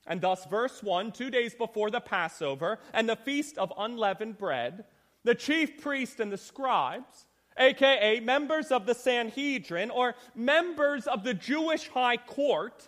And 0.05 0.21
thus, 0.21 0.45
verse 0.45 0.83
1, 0.83 1.11
two 1.11 1.29
days 1.29 1.53
before 1.53 1.89
the 1.89 1.99
Passover 1.99 2.79
and 2.93 3.09
the 3.09 3.15
Feast 3.15 3.57
of 3.57 3.73
Unleavened 3.77 4.37
Bread, 4.37 4.85
the 5.23 5.35
chief 5.35 5.81
priest 5.81 6.19
and 6.19 6.31
the 6.31 6.37
scribes, 6.37 7.27
aka 7.57 8.19
members 8.21 8.71
of 8.71 8.85
the 8.85 8.95
Sanhedrin 8.95 9.89
or 9.89 10.15
members 10.35 11.07
of 11.07 11.23
the 11.23 11.33
Jewish 11.33 11.89
high 11.89 12.17
court, 12.17 12.87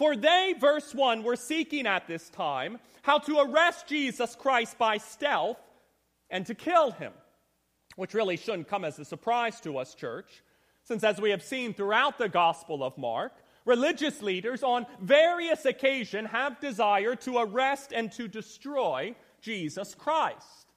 for 0.00 0.16
they, 0.16 0.54
verse 0.58 0.94
1, 0.94 1.22
were 1.22 1.36
seeking 1.36 1.86
at 1.86 2.06
this 2.06 2.30
time 2.30 2.78
how 3.02 3.18
to 3.18 3.38
arrest 3.38 3.86
Jesus 3.86 4.34
Christ 4.34 4.78
by 4.78 4.96
stealth 4.96 5.58
and 6.30 6.46
to 6.46 6.54
kill 6.54 6.92
him. 6.92 7.12
Which 7.96 8.14
really 8.14 8.38
shouldn't 8.38 8.66
come 8.66 8.86
as 8.86 8.98
a 8.98 9.04
surprise 9.04 9.60
to 9.60 9.76
us, 9.76 9.94
church, 9.94 10.42
since 10.84 11.04
as 11.04 11.20
we 11.20 11.28
have 11.28 11.42
seen 11.42 11.74
throughout 11.74 12.16
the 12.16 12.30
Gospel 12.30 12.82
of 12.82 12.96
Mark, 12.96 13.32
religious 13.66 14.22
leaders 14.22 14.62
on 14.62 14.86
various 15.02 15.66
occasions 15.66 16.30
have 16.30 16.58
desired 16.60 17.20
to 17.20 17.36
arrest 17.36 17.92
and 17.92 18.10
to 18.12 18.26
destroy 18.26 19.14
Jesus 19.42 19.94
Christ. 19.94 20.72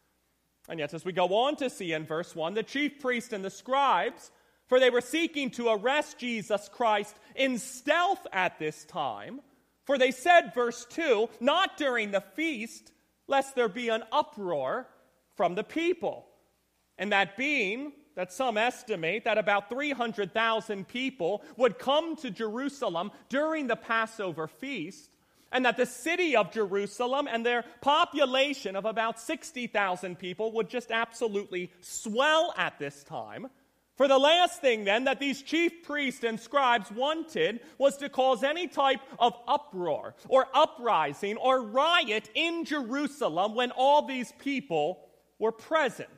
And 0.67 0.79
yet, 0.79 0.93
as 0.93 1.05
we 1.05 1.13
go 1.13 1.33
on 1.33 1.55
to 1.57 1.69
see 1.69 1.93
in 1.93 2.05
verse 2.05 2.35
1, 2.35 2.55
the 2.55 2.61
chief 2.63 2.99
priests 2.99 3.31
and 3.31 3.45
the 3.45 3.49
scribes, 3.49 4.31
for 4.73 4.79
they 4.79 4.89
were 4.89 5.01
seeking 5.01 5.51
to 5.51 5.69
arrest 5.69 6.17
Jesus 6.17 6.67
Christ 6.67 7.15
in 7.35 7.59
stealth 7.59 8.25
at 8.33 8.57
this 8.57 8.85
time, 8.85 9.39
for 9.83 9.99
they 9.99 10.09
said, 10.09 10.51
verse 10.55 10.83
2, 10.89 11.29
not 11.39 11.77
during 11.77 12.09
the 12.09 12.21
feast, 12.21 12.91
lest 13.27 13.53
there 13.53 13.69
be 13.69 13.89
an 13.89 14.01
uproar 14.11 14.87
from 15.35 15.53
the 15.53 15.63
people. 15.63 16.25
And 16.97 17.11
that 17.11 17.37
being 17.37 17.91
that 18.15 18.33
some 18.33 18.57
estimate 18.57 19.25
that 19.25 19.37
about 19.37 19.69
300,000 19.69 20.87
people 20.87 21.43
would 21.55 21.77
come 21.77 22.15
to 22.15 22.31
Jerusalem 22.31 23.11
during 23.29 23.67
the 23.67 23.75
Passover 23.75 24.47
feast, 24.47 25.11
and 25.51 25.65
that 25.65 25.77
the 25.77 25.85
city 25.85 26.35
of 26.35 26.51
Jerusalem 26.51 27.27
and 27.31 27.45
their 27.45 27.63
population 27.81 28.75
of 28.75 28.85
about 28.85 29.19
60,000 29.19 30.17
people 30.17 30.51
would 30.53 30.67
just 30.67 30.89
absolutely 30.89 31.71
swell 31.79 32.55
at 32.57 32.79
this 32.79 33.03
time. 33.03 33.49
For 33.95 34.07
the 34.07 34.17
last 34.17 34.59
thing, 34.59 34.85
then, 34.85 35.03
that 35.03 35.19
these 35.19 35.43
chief 35.43 35.83
priests 35.83 36.23
and 36.23 36.39
scribes 36.39 36.91
wanted 36.91 37.59
was 37.77 37.97
to 37.97 38.09
cause 38.09 38.43
any 38.43 38.67
type 38.67 39.01
of 39.19 39.33
uproar 39.47 40.15
or 40.27 40.47
uprising 40.53 41.37
or 41.37 41.61
riot 41.61 42.29
in 42.33 42.65
Jerusalem 42.65 43.53
when 43.53 43.71
all 43.71 44.07
these 44.07 44.31
people 44.39 45.09
were 45.37 45.51
present. 45.51 46.09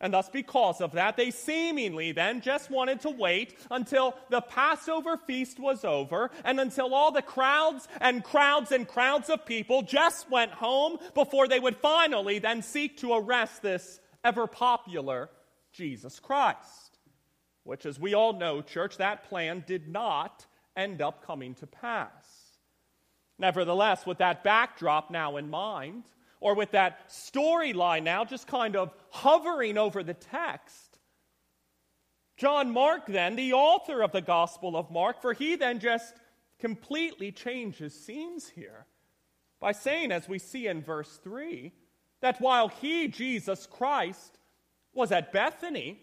And 0.00 0.12
thus, 0.12 0.28
because 0.28 0.80
of 0.80 0.92
that, 0.92 1.16
they 1.16 1.30
seemingly 1.30 2.12
then 2.12 2.42
just 2.42 2.70
wanted 2.70 3.00
to 3.00 3.10
wait 3.10 3.58
until 3.70 4.14
the 4.28 4.42
Passover 4.42 5.16
feast 5.16 5.58
was 5.58 5.84
over 5.84 6.30
and 6.44 6.60
until 6.60 6.94
all 6.94 7.10
the 7.10 7.22
crowds 7.22 7.88
and 8.00 8.22
crowds 8.22 8.72
and 8.72 8.86
crowds 8.86 9.30
of 9.30 9.46
people 9.46 9.80
just 9.82 10.30
went 10.30 10.52
home 10.52 10.98
before 11.14 11.48
they 11.48 11.60
would 11.60 11.76
finally 11.76 12.38
then 12.38 12.60
seek 12.60 12.98
to 12.98 13.14
arrest 13.14 13.62
this 13.62 14.00
ever 14.22 14.46
popular 14.46 15.30
Jesus 15.76 16.18
Christ. 16.18 16.98
Which, 17.64 17.84
as 17.84 17.98
we 17.98 18.14
all 18.14 18.32
know, 18.32 18.62
church, 18.62 18.96
that 18.98 19.28
plan 19.28 19.64
did 19.66 19.88
not 19.88 20.46
end 20.76 21.02
up 21.02 21.24
coming 21.26 21.54
to 21.56 21.66
pass. 21.66 22.24
Nevertheless, 23.38 24.06
with 24.06 24.18
that 24.18 24.44
backdrop 24.44 25.10
now 25.10 25.36
in 25.36 25.50
mind, 25.50 26.04
or 26.40 26.54
with 26.54 26.72
that 26.72 27.08
storyline 27.08 28.02
now 28.02 28.24
just 28.24 28.46
kind 28.46 28.76
of 28.76 28.92
hovering 29.10 29.78
over 29.78 30.02
the 30.02 30.14
text. 30.14 30.98
John 32.36 32.70
Mark, 32.70 33.06
then, 33.06 33.36
the 33.36 33.54
author 33.54 34.02
of 34.02 34.12
the 34.12 34.20
Gospel 34.20 34.76
of 34.76 34.90
Mark, 34.90 35.22
for 35.22 35.32
he 35.32 35.56
then 35.56 35.80
just 35.80 36.14
completely 36.58 37.32
changes 37.32 37.98
scenes 37.98 38.48
here 38.48 38.86
by 39.60 39.72
saying, 39.72 40.12
as 40.12 40.28
we 40.28 40.38
see 40.38 40.66
in 40.66 40.82
verse 40.82 41.18
3, 41.24 41.72
that 42.20 42.40
while 42.40 42.68
he, 42.68 43.08
Jesus 43.08 43.66
Christ, 43.66 44.38
was 44.96 45.12
at 45.12 45.32
Bethany, 45.32 46.00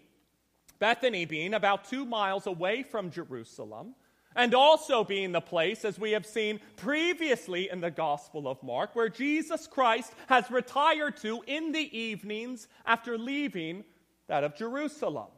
Bethany 0.78 1.24
being 1.24 1.54
about 1.54 1.84
two 1.84 2.04
miles 2.04 2.46
away 2.46 2.82
from 2.82 3.10
Jerusalem, 3.10 3.94
and 4.36 4.54
also 4.54 5.04
being 5.04 5.32
the 5.32 5.40
place, 5.40 5.84
as 5.84 5.98
we 5.98 6.12
have 6.12 6.26
seen 6.26 6.60
previously 6.76 7.70
in 7.70 7.80
the 7.80 7.90
Gospel 7.90 8.48
of 8.48 8.62
Mark, 8.62 8.96
where 8.96 9.08
Jesus 9.08 9.66
Christ 9.66 10.12
has 10.28 10.50
retired 10.50 11.16
to 11.18 11.42
in 11.46 11.72
the 11.72 11.96
evenings 11.96 12.66
after 12.84 13.16
leaving 13.16 13.84
that 14.26 14.44
of 14.44 14.56
Jerusalem. 14.56 15.28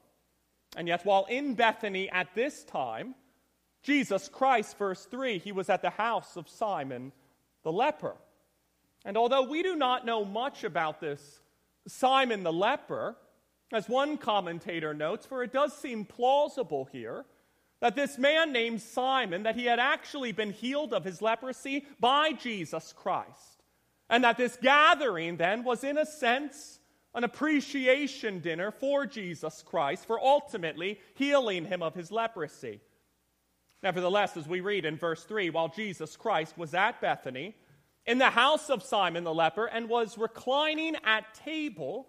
And 0.77 0.89
yet, 0.89 1.05
while 1.05 1.27
in 1.27 1.55
Bethany 1.55 2.09
at 2.11 2.35
this 2.35 2.65
time, 2.65 3.15
Jesus 3.83 4.29
Christ, 4.29 4.77
verse 4.79 5.05
3, 5.05 5.39
he 5.39 5.53
was 5.53 5.69
at 5.69 5.83
the 5.83 5.91
house 5.91 6.37
of 6.37 6.49
Simon 6.49 7.13
the 7.63 7.73
leper. 7.73 8.17
And 9.05 9.17
although 9.17 9.43
we 9.43 9.63
do 9.63 9.77
not 9.77 10.05
know 10.05 10.25
much 10.25 10.65
about 10.65 11.01
this 11.01 11.41
Simon 11.87 12.43
the 12.43 12.53
leper, 12.53 13.17
as 13.73 13.88
one 13.88 14.16
commentator 14.16 14.94
notes, 14.94 15.26
for 15.26 15.42
it 15.42 15.52
does 15.52 15.76
seem 15.76 16.04
plausible 16.04 16.88
here 16.92 17.25
that 17.80 17.94
this 17.94 18.16
man 18.16 18.52
named 18.52 18.80
Simon, 18.80 19.42
that 19.42 19.56
he 19.56 19.66
had 19.66 19.78
actually 19.78 20.32
been 20.32 20.52
healed 20.52 20.94
of 20.94 21.04
his 21.04 21.20
leprosy 21.20 21.85
by 22.00 22.32
Jesus 22.32 22.94
Christ. 22.96 23.62
And 24.08 24.25
that 24.25 24.37
this 24.37 24.56
gathering 24.61 25.37
then 25.37 25.62
was, 25.62 25.85
in 25.85 25.99
a 25.99 26.06
sense, 26.06 26.78
an 27.14 27.25
appreciation 27.25 28.40
dinner 28.40 28.70
for 28.70 29.06
Jesus 29.06 29.62
Christ 29.62 30.06
for 30.06 30.20
ultimately 30.20 31.00
healing 31.14 31.64
him 31.64 31.82
of 31.82 31.94
his 31.94 32.12
leprosy. 32.12 32.80
Nevertheless, 33.82 34.37
as 34.37 34.48
we 34.48 34.61
read 34.61 34.85
in 34.85 34.96
verse 34.96 35.24
3, 35.24 35.50
while 35.50 35.68
Jesus 35.68 36.16
Christ 36.16 36.57
was 36.57 36.72
at 36.72 37.00
Bethany, 37.00 37.55
in 38.07 38.18
the 38.18 38.31
house 38.31 38.70
of 38.70 38.83
Simon 38.83 39.24
the 39.24 39.35
leper, 39.35 39.66
and 39.66 39.88
was 39.88 40.16
reclining 40.16 40.96
at 41.05 41.35
table, 41.35 42.07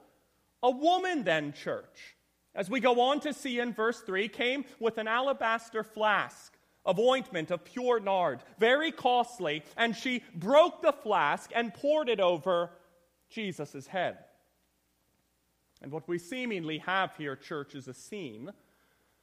a 0.64 0.72
woman 0.72 1.24
then, 1.24 1.54
church, 1.54 2.16
as 2.56 2.70
we 2.70 2.80
go 2.80 3.00
on 3.02 3.20
to 3.22 3.34
see 3.34 3.60
in 3.60 3.74
verse 3.74 4.02
3, 4.02 4.28
came 4.30 4.66
with 4.80 4.98
an 4.98 5.08
alabaster 5.08 5.84
flask 5.84 6.58
of 6.86 7.00
ointment 7.00 7.52
of 7.52 7.66
pure 7.66 8.00
nard, 8.00 8.40
very 8.60 8.92
costly, 8.92 9.64
and 9.76 9.96
she 9.96 10.24
broke 10.34 10.82
the 10.82 10.94
flask 10.94 11.52
and 11.54 11.74
poured 11.74 12.10
it 12.10 12.20
over 12.20 12.72
Jesus' 13.30 13.88
head. 13.88 14.18
And 15.82 15.92
what 15.92 16.08
we 16.08 16.18
seemingly 16.18 16.80
have 16.80 17.16
here, 17.18 17.36
church, 17.36 17.76
is 17.76 17.88
a 17.88 17.94
scene, 17.94 18.52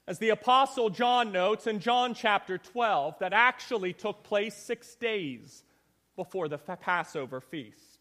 as 0.06 0.18
the 0.18 0.28
Apostle 0.28 0.90
John 0.90 1.32
notes 1.32 1.66
in 1.66 1.80
John 1.80 2.14
chapter 2.14 2.58
12, 2.58 3.18
that 3.20 3.32
actually 3.32 3.94
took 3.94 4.22
place 4.22 4.54
six 4.54 4.94
days 4.94 5.64
before 6.14 6.48
the 6.48 6.58
Passover 6.58 7.40
feast. 7.40 7.93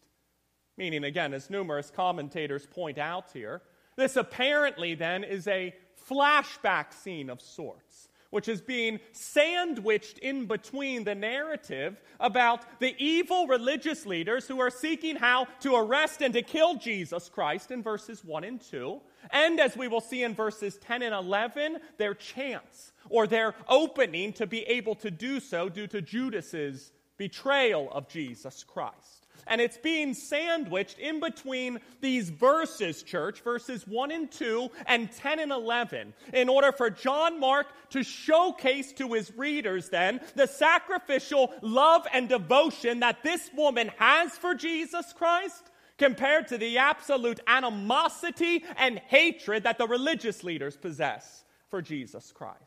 Meaning, 0.76 1.04
again, 1.04 1.32
as 1.34 1.50
numerous 1.50 1.90
commentators 1.90 2.66
point 2.66 2.98
out 2.98 3.26
here, 3.32 3.62
this 3.96 4.16
apparently 4.16 4.94
then 4.94 5.22
is 5.22 5.46
a 5.46 5.74
flashback 6.08 6.92
scene 6.92 7.30
of 7.30 7.40
sorts, 7.40 8.08
which 8.30 8.48
is 8.48 8.60
being 8.60 8.98
sandwiched 9.12 10.18
in 10.18 10.46
between 10.46 11.04
the 11.04 11.14
narrative 11.14 12.00
about 12.18 12.80
the 12.80 12.94
evil 12.98 13.46
religious 13.46 14.04
leaders 14.04 14.48
who 14.48 14.60
are 14.60 14.70
seeking 14.70 15.14
how 15.14 15.46
to 15.60 15.76
arrest 15.76 16.20
and 16.20 16.34
to 16.34 16.42
kill 16.42 16.74
Jesus 16.74 17.28
Christ 17.28 17.70
in 17.70 17.82
verses 17.82 18.24
1 18.24 18.42
and 18.42 18.60
2, 18.60 19.00
and 19.30 19.60
as 19.60 19.76
we 19.76 19.86
will 19.86 20.00
see 20.00 20.24
in 20.24 20.34
verses 20.34 20.76
10 20.78 21.02
and 21.02 21.14
11, 21.14 21.78
their 21.96 22.14
chance 22.14 22.92
or 23.08 23.28
their 23.28 23.54
opening 23.68 24.32
to 24.32 24.46
be 24.46 24.62
able 24.62 24.96
to 24.96 25.10
do 25.10 25.38
so 25.38 25.68
due 25.68 25.86
to 25.86 26.02
Judas's 26.02 26.92
betrayal 27.16 27.88
of 27.92 28.08
Jesus 28.08 28.64
Christ. 28.64 29.23
And 29.46 29.60
it's 29.60 29.76
being 29.76 30.14
sandwiched 30.14 30.98
in 30.98 31.20
between 31.20 31.80
these 32.00 32.30
verses, 32.30 33.02
church, 33.02 33.40
verses 33.40 33.86
1 33.86 34.10
and 34.10 34.30
2 34.30 34.70
and 34.86 35.10
10 35.10 35.40
and 35.40 35.52
11, 35.52 36.14
in 36.32 36.48
order 36.48 36.72
for 36.72 36.90
John 36.90 37.38
Mark 37.38 37.66
to 37.90 38.02
showcase 38.02 38.92
to 38.94 39.12
his 39.12 39.32
readers 39.36 39.88
then 39.88 40.20
the 40.34 40.46
sacrificial 40.46 41.52
love 41.62 42.06
and 42.12 42.28
devotion 42.28 43.00
that 43.00 43.22
this 43.22 43.50
woman 43.54 43.90
has 43.98 44.32
for 44.32 44.54
Jesus 44.54 45.12
Christ 45.12 45.70
compared 45.98 46.48
to 46.48 46.58
the 46.58 46.78
absolute 46.78 47.40
animosity 47.46 48.64
and 48.76 48.98
hatred 48.98 49.62
that 49.64 49.78
the 49.78 49.86
religious 49.86 50.42
leaders 50.42 50.76
possess 50.76 51.44
for 51.68 51.80
Jesus 51.80 52.32
Christ. 52.32 52.60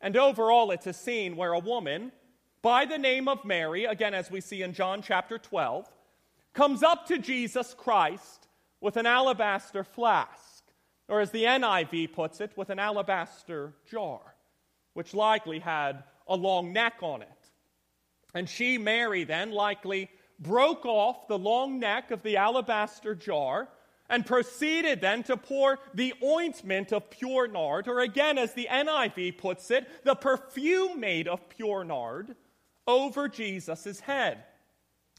And 0.00 0.16
overall, 0.16 0.70
it's 0.70 0.86
a 0.86 0.92
scene 0.92 1.36
where 1.36 1.52
a 1.52 1.58
woman 1.58 2.12
by 2.62 2.84
the 2.84 2.98
name 2.98 3.28
of 3.28 3.44
Mary, 3.44 3.84
again, 3.84 4.14
as 4.14 4.30
we 4.30 4.40
see 4.40 4.62
in 4.62 4.74
John 4.74 5.02
chapter 5.02 5.38
12, 5.38 5.90
comes 6.52 6.82
up 6.82 7.06
to 7.06 7.18
Jesus 7.18 7.74
Christ 7.74 8.48
with 8.80 8.96
an 8.96 9.06
alabaster 9.06 9.84
flask, 9.84 10.64
or 11.08 11.20
as 11.20 11.30
the 11.30 11.44
NIV 11.44 12.12
puts 12.12 12.40
it, 12.40 12.52
with 12.56 12.70
an 12.70 12.78
alabaster 12.78 13.72
jar, 13.90 14.20
which 14.94 15.14
likely 15.14 15.58
had 15.58 16.04
a 16.28 16.36
long 16.36 16.72
neck 16.72 16.98
on 17.02 17.22
it. 17.22 17.28
And 18.34 18.48
she, 18.48 18.78
Mary, 18.78 19.24
then 19.24 19.52
likely 19.52 20.10
broke 20.38 20.84
off 20.84 21.28
the 21.28 21.38
long 21.38 21.78
neck 21.78 22.10
of 22.10 22.22
the 22.22 22.36
alabaster 22.36 23.14
jar 23.14 23.68
and 24.08 24.26
proceeded 24.26 25.00
then 25.00 25.22
to 25.22 25.36
pour 25.36 25.78
the 25.94 26.12
ointment 26.22 26.92
of 26.92 27.08
pure 27.10 27.46
nard, 27.46 27.88
or 27.88 28.00
again, 28.00 28.38
as 28.38 28.52
the 28.54 28.68
NIV 28.70 29.38
puts 29.38 29.70
it, 29.70 29.88
the 30.04 30.14
perfume 30.14 31.00
made 31.00 31.28
of 31.28 31.48
pure 31.48 31.84
nard 31.84 32.34
over 32.86 33.28
Jesus' 33.28 34.00
head. 34.00 34.44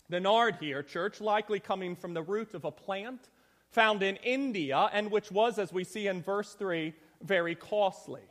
The 0.10 0.20
nard 0.20 0.58
here, 0.60 0.84
church, 0.84 1.22
likely 1.22 1.60
coming 1.60 1.96
from 1.96 2.14
the 2.14 2.22
root 2.22 2.54
of 2.54 2.66
a 2.66 2.72
plant 2.72 3.30
found 3.70 4.04
in 4.04 4.18
India 4.18 4.90
and 4.92 5.10
which 5.10 5.32
was, 5.32 5.58
as 5.58 5.72
we 5.72 5.84
see 5.84 6.08
in 6.08 6.22
verse 6.22 6.54
3, 6.54 6.94
very 7.22 7.56
costly. 7.56 8.22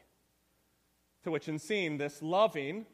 To 1.25 1.31
which, 1.31 1.49
in 1.49 1.59
seeing 1.59 1.99
this 1.99 2.23
loving 2.23 2.87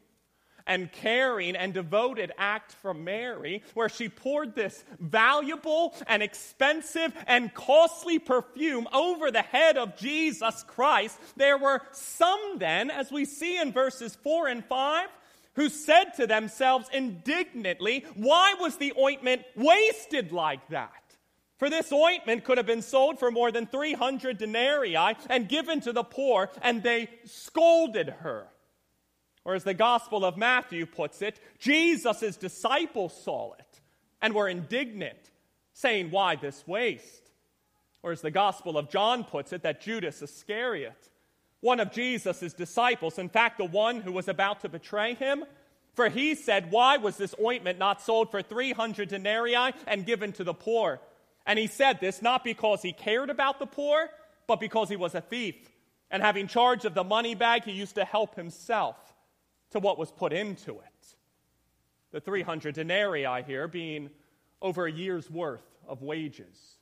and 0.65 0.91
caring 0.91 1.55
and 1.55 1.73
devoted 1.73 2.31
act 2.37 2.73
from 2.73 3.03
Mary, 3.03 3.63
where 3.73 3.89
she 3.89 4.09
poured 4.09 4.53
this 4.53 4.83
valuable 4.99 5.95
and 6.07 6.21
expensive 6.21 7.13
and 7.25 7.53
costly 7.53 8.19
perfume 8.19 8.87
over 8.93 9.31
the 9.31 9.41
head 9.41 9.77
of 9.77 9.95
Jesus 9.97 10.63
Christ, 10.67 11.17
there 11.37 11.57
were 11.57 11.81
some 11.91 12.57
then, 12.57 12.91
as 12.91 13.11
we 13.11 13.23
see 13.23 13.57
in 13.57 13.71
verses 13.71 14.15
4 14.15 14.47
and 14.47 14.65
5, 14.65 15.07
who 15.57 15.69
said 15.69 16.13
to 16.15 16.27
themselves 16.27 16.87
indignantly, 16.93 18.05
Why 18.15 18.53
was 18.59 18.77
the 18.77 18.93
ointment 18.97 19.41
wasted 19.55 20.31
like 20.31 20.65
that? 20.69 20.91
For 21.57 21.69
this 21.69 21.91
ointment 21.91 22.43
could 22.43 22.57
have 22.57 22.67
been 22.67 22.83
sold 22.83 23.17
for 23.17 23.31
more 23.31 23.51
than 23.51 23.65
300 23.65 24.37
denarii 24.37 24.95
and 25.29 25.49
given 25.49 25.81
to 25.81 25.91
the 25.91 26.03
poor, 26.03 26.51
and 26.61 26.83
they 26.83 27.09
scolded 27.25 28.09
her. 28.19 28.47
Or 29.43 29.55
as 29.55 29.63
the 29.63 29.73
Gospel 29.73 30.23
of 30.23 30.37
Matthew 30.37 30.85
puts 30.85 31.23
it, 31.23 31.39
Jesus' 31.57 32.37
disciples 32.37 33.19
saw 33.23 33.53
it 33.53 33.81
and 34.21 34.35
were 34.35 34.47
indignant, 34.47 35.31
saying, 35.73 36.11
Why 36.11 36.35
this 36.35 36.67
waste? 36.67 37.31
Or 38.03 38.11
as 38.11 38.21
the 38.21 38.29
Gospel 38.29 38.77
of 38.77 38.91
John 38.91 39.23
puts 39.23 39.51
it, 39.53 39.63
that 39.63 39.81
Judas 39.81 40.21
Iscariot, 40.21 41.09
one 41.61 41.79
of 41.79 41.91
Jesus' 41.91 42.53
disciples, 42.53 43.17
in 43.17 43.29
fact, 43.29 43.57
the 43.57 43.65
one 43.65 44.01
who 44.01 44.11
was 44.11 44.27
about 44.27 44.61
to 44.61 44.69
betray 44.69 45.15
him, 45.15 45.43
for 45.95 46.09
he 46.09 46.35
said, 46.35 46.71
Why 46.71 46.97
was 46.97 47.17
this 47.17 47.33
ointment 47.43 47.79
not 47.79 48.01
sold 48.01 48.29
for 48.29 48.41
300 48.41 49.09
denarii 49.09 49.73
and 49.87 50.05
given 50.05 50.31
to 50.33 50.43
the 50.43 50.53
poor? 50.53 50.99
And 51.45 51.57
he 51.57 51.67
said 51.67 51.99
this 51.99 52.21
not 52.21 52.43
because 52.43 52.81
he 52.81 52.91
cared 52.91 53.29
about 53.29 53.57
the 53.57 53.65
poor, 53.65 54.09
but 54.45 54.59
because 54.59 54.89
he 54.89 54.95
was 54.95 55.15
a 55.15 55.21
thief. 55.21 55.55
And 56.11 56.21
having 56.21 56.47
charge 56.47 56.85
of 56.85 56.93
the 56.93 57.03
money 57.03 57.35
bag, 57.35 57.63
he 57.63 57.71
used 57.71 57.95
to 57.95 58.05
help 58.05 58.35
himself 58.35 58.95
to 59.71 59.79
what 59.79 59.97
was 59.97 60.11
put 60.11 60.33
into 60.33 60.71
it. 60.71 61.15
The 62.11 62.21
300 62.21 62.75
denarii 62.75 63.43
here 63.43 63.67
being 63.67 64.09
over 64.61 64.85
a 64.85 64.91
year's 64.91 65.29
worth 65.29 65.65
of 65.87 66.01
wages. 66.01 66.77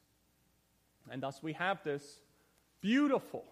And 1.09 1.23
thus 1.23 1.41
we 1.41 1.53
have 1.53 1.83
this 1.83 2.19
beautiful 2.81 3.45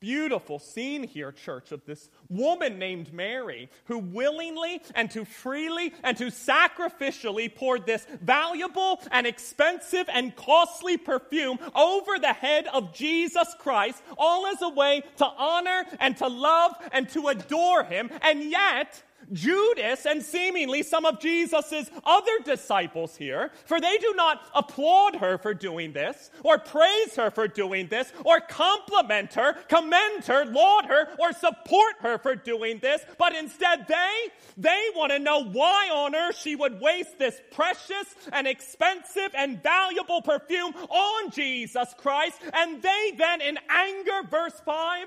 beautiful 0.00 0.58
scene 0.58 1.06
here, 1.06 1.30
church, 1.30 1.72
of 1.72 1.84
this 1.84 2.08
woman 2.28 2.78
named 2.78 3.12
Mary 3.12 3.68
who 3.84 3.98
willingly 3.98 4.80
and 4.94 5.10
to 5.10 5.24
freely 5.24 5.92
and 6.02 6.16
to 6.16 6.26
sacrificially 6.26 7.54
poured 7.54 7.86
this 7.86 8.06
valuable 8.22 9.00
and 9.12 9.26
expensive 9.26 10.08
and 10.12 10.34
costly 10.34 10.96
perfume 10.96 11.58
over 11.74 12.18
the 12.18 12.32
head 12.32 12.66
of 12.68 12.94
Jesus 12.94 13.54
Christ, 13.58 14.02
all 14.16 14.46
as 14.46 14.62
a 14.62 14.70
way 14.70 15.02
to 15.18 15.26
honor 15.26 15.84
and 16.00 16.16
to 16.16 16.26
love 16.26 16.72
and 16.92 17.08
to 17.10 17.28
adore 17.28 17.84
him. 17.84 18.10
And 18.22 18.42
yet, 18.42 19.02
Judas 19.32 20.06
and 20.06 20.22
seemingly 20.22 20.82
some 20.82 21.04
of 21.04 21.20
Jesus' 21.20 21.90
other 22.04 22.38
disciples 22.44 23.16
here, 23.16 23.50
for 23.64 23.80
they 23.80 23.98
do 23.98 24.14
not 24.14 24.42
applaud 24.54 25.16
her 25.16 25.38
for 25.38 25.54
doing 25.54 25.92
this, 25.92 26.30
or 26.44 26.58
praise 26.58 27.16
her 27.16 27.30
for 27.30 27.48
doing 27.48 27.88
this, 27.88 28.12
or 28.24 28.40
compliment 28.40 29.34
her, 29.34 29.54
commend 29.68 30.24
her, 30.26 30.44
laud 30.44 30.86
her, 30.86 31.08
or 31.18 31.32
support 31.32 31.96
her 32.00 32.18
for 32.18 32.34
doing 32.34 32.78
this, 32.80 33.02
but 33.18 33.34
instead 33.34 33.86
they, 33.88 34.16
they 34.56 34.86
want 34.94 35.12
to 35.12 35.18
know 35.18 35.44
why 35.44 35.88
on 35.92 36.14
earth 36.14 36.36
she 36.38 36.56
would 36.56 36.80
waste 36.80 37.18
this 37.18 37.40
precious 37.50 38.06
and 38.32 38.46
expensive 38.46 39.30
and 39.36 39.62
valuable 39.62 40.22
perfume 40.22 40.72
on 40.88 41.30
Jesus 41.30 41.94
Christ, 41.98 42.40
and 42.52 42.82
they 42.82 43.12
then 43.16 43.40
in 43.40 43.58
anger, 43.68 44.28
verse 44.28 44.60
5, 44.64 45.06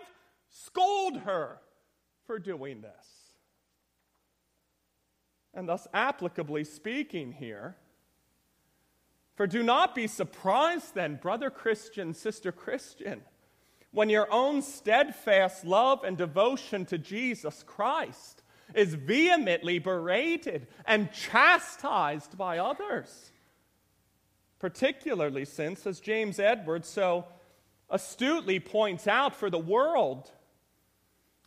scold 0.50 1.18
her 1.20 1.58
for 2.26 2.40
doing 2.40 2.82
this. 2.82 3.13
And 5.54 5.70
thus, 5.70 5.88
applicably 5.94 6.66
speaking 6.66 7.32
here, 7.34 7.76
for 9.36 9.48
do 9.48 9.64
not 9.64 9.96
be 9.96 10.08
surprised 10.08 10.94
then, 10.94 11.16
brother 11.16 11.50
Christian, 11.50 12.14
sister 12.14 12.52
Christian, 12.52 13.22
when 13.92 14.10
your 14.10 14.32
own 14.32 14.62
steadfast 14.62 15.66
love 15.66 16.04
and 16.04 16.18
devotion 16.18 16.86
to 16.86 16.98
Jesus 16.98 17.64
Christ 17.64 18.44
is 18.74 18.96
vehemently 18.96 19.80
berated 19.80 20.68
and 20.86 21.12
chastised 21.12 22.38
by 22.38 22.58
others. 22.58 23.32
Particularly 24.60 25.46
since, 25.46 25.86
as 25.86 26.00
James 26.00 26.40
Edwards 26.40 26.88
so 26.88 27.26
astutely 27.90 28.60
points 28.60 29.08
out 29.08 29.36
for 29.36 29.50
the 29.50 29.60
world, 29.60 30.32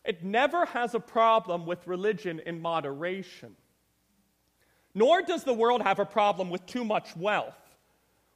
it 0.04 0.22
never 0.22 0.66
has 0.66 0.94
a 0.94 1.00
problem 1.00 1.66
with 1.66 1.86
religion 1.88 2.40
in 2.44 2.60
moderation. 2.60 3.56
Nor 4.96 5.20
does 5.20 5.44
the 5.44 5.52
world 5.52 5.82
have 5.82 5.98
a 5.98 6.06
problem 6.06 6.48
with 6.48 6.64
too 6.64 6.82
much 6.82 7.14
wealth, 7.18 7.60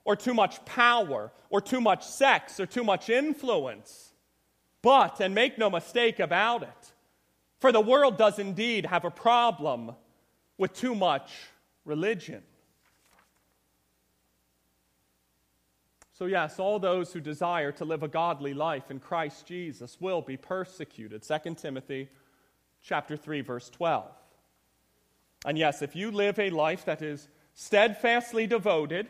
or 0.05 0.15
too 0.15 0.35
much 0.35 0.63
power, 0.67 1.33
or 1.49 1.63
too 1.63 1.81
much 1.81 2.05
sex, 2.05 2.61
or 2.61 2.67
too 2.67 2.85
much 2.85 3.09
influence. 3.09 4.13
But, 4.83 5.23
and 5.23 5.35
make 5.35 5.57
no 5.57 5.71
mistake 5.71 6.21
about 6.21 6.63
it, 6.63 6.93
for 7.61 7.73
the 7.73 7.81
world 7.81 8.19
does 8.19 8.39
indeed 8.39 8.85
have 8.85 9.07
a 9.07 9.11
problem 9.11 9.93
with 10.59 10.75
too 10.75 10.95
much 10.95 11.33
religion. 11.87 12.43
So, 16.13 16.27
yes, 16.27 16.59
all 16.59 16.79
those 16.79 17.11
who 17.11 17.21
desire 17.21 17.73
to 17.73 17.87
live 17.87 18.03
a 18.03 18.09
godly 18.09 18.53
life 18.53 18.91
in 18.91 19.01
Christ 19.01 19.47
Jesus 19.47 19.97
will 19.99 20.21
be 20.21 20.37
persecuted. 20.37 21.23
2 21.23 21.55
Timothy 21.55 22.11
chapter 22.83 23.17
3 23.17 23.41
verse 23.41 23.71
12. 23.71 24.20
And 25.45 25.57
yes, 25.57 25.83
if 25.83 25.97
you 25.97 26.11
live 26.11 26.39
a 26.39 26.51
life 26.51 26.85
that 26.85 27.03
is 27.03 27.29
steadfastly 27.55 28.47
devoted 28.47 29.07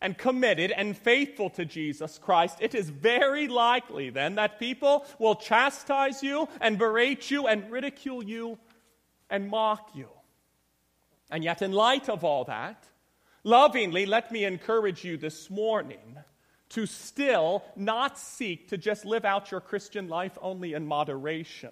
and 0.00 0.16
committed 0.16 0.70
and 0.72 0.96
faithful 0.96 1.50
to 1.50 1.64
Jesus 1.64 2.18
Christ, 2.18 2.58
it 2.60 2.74
is 2.74 2.90
very 2.90 3.48
likely 3.48 4.10
then 4.10 4.36
that 4.36 4.58
people 4.58 5.04
will 5.18 5.34
chastise 5.34 6.22
you 6.22 6.48
and 6.60 6.78
berate 6.78 7.30
you 7.30 7.46
and 7.46 7.70
ridicule 7.70 8.22
you 8.22 8.58
and 9.30 9.48
mock 9.48 9.90
you. 9.94 10.08
And 11.30 11.44
yet, 11.44 11.62
in 11.62 11.72
light 11.72 12.08
of 12.08 12.24
all 12.24 12.44
that, 12.44 12.84
lovingly, 13.44 14.06
let 14.06 14.32
me 14.32 14.44
encourage 14.44 15.04
you 15.04 15.16
this 15.16 15.50
morning 15.50 16.16
to 16.70 16.86
still 16.86 17.64
not 17.76 18.18
seek 18.18 18.68
to 18.68 18.78
just 18.78 19.04
live 19.04 19.24
out 19.24 19.50
your 19.50 19.60
Christian 19.60 20.08
life 20.08 20.38
only 20.40 20.74
in 20.74 20.86
moderation 20.86 21.70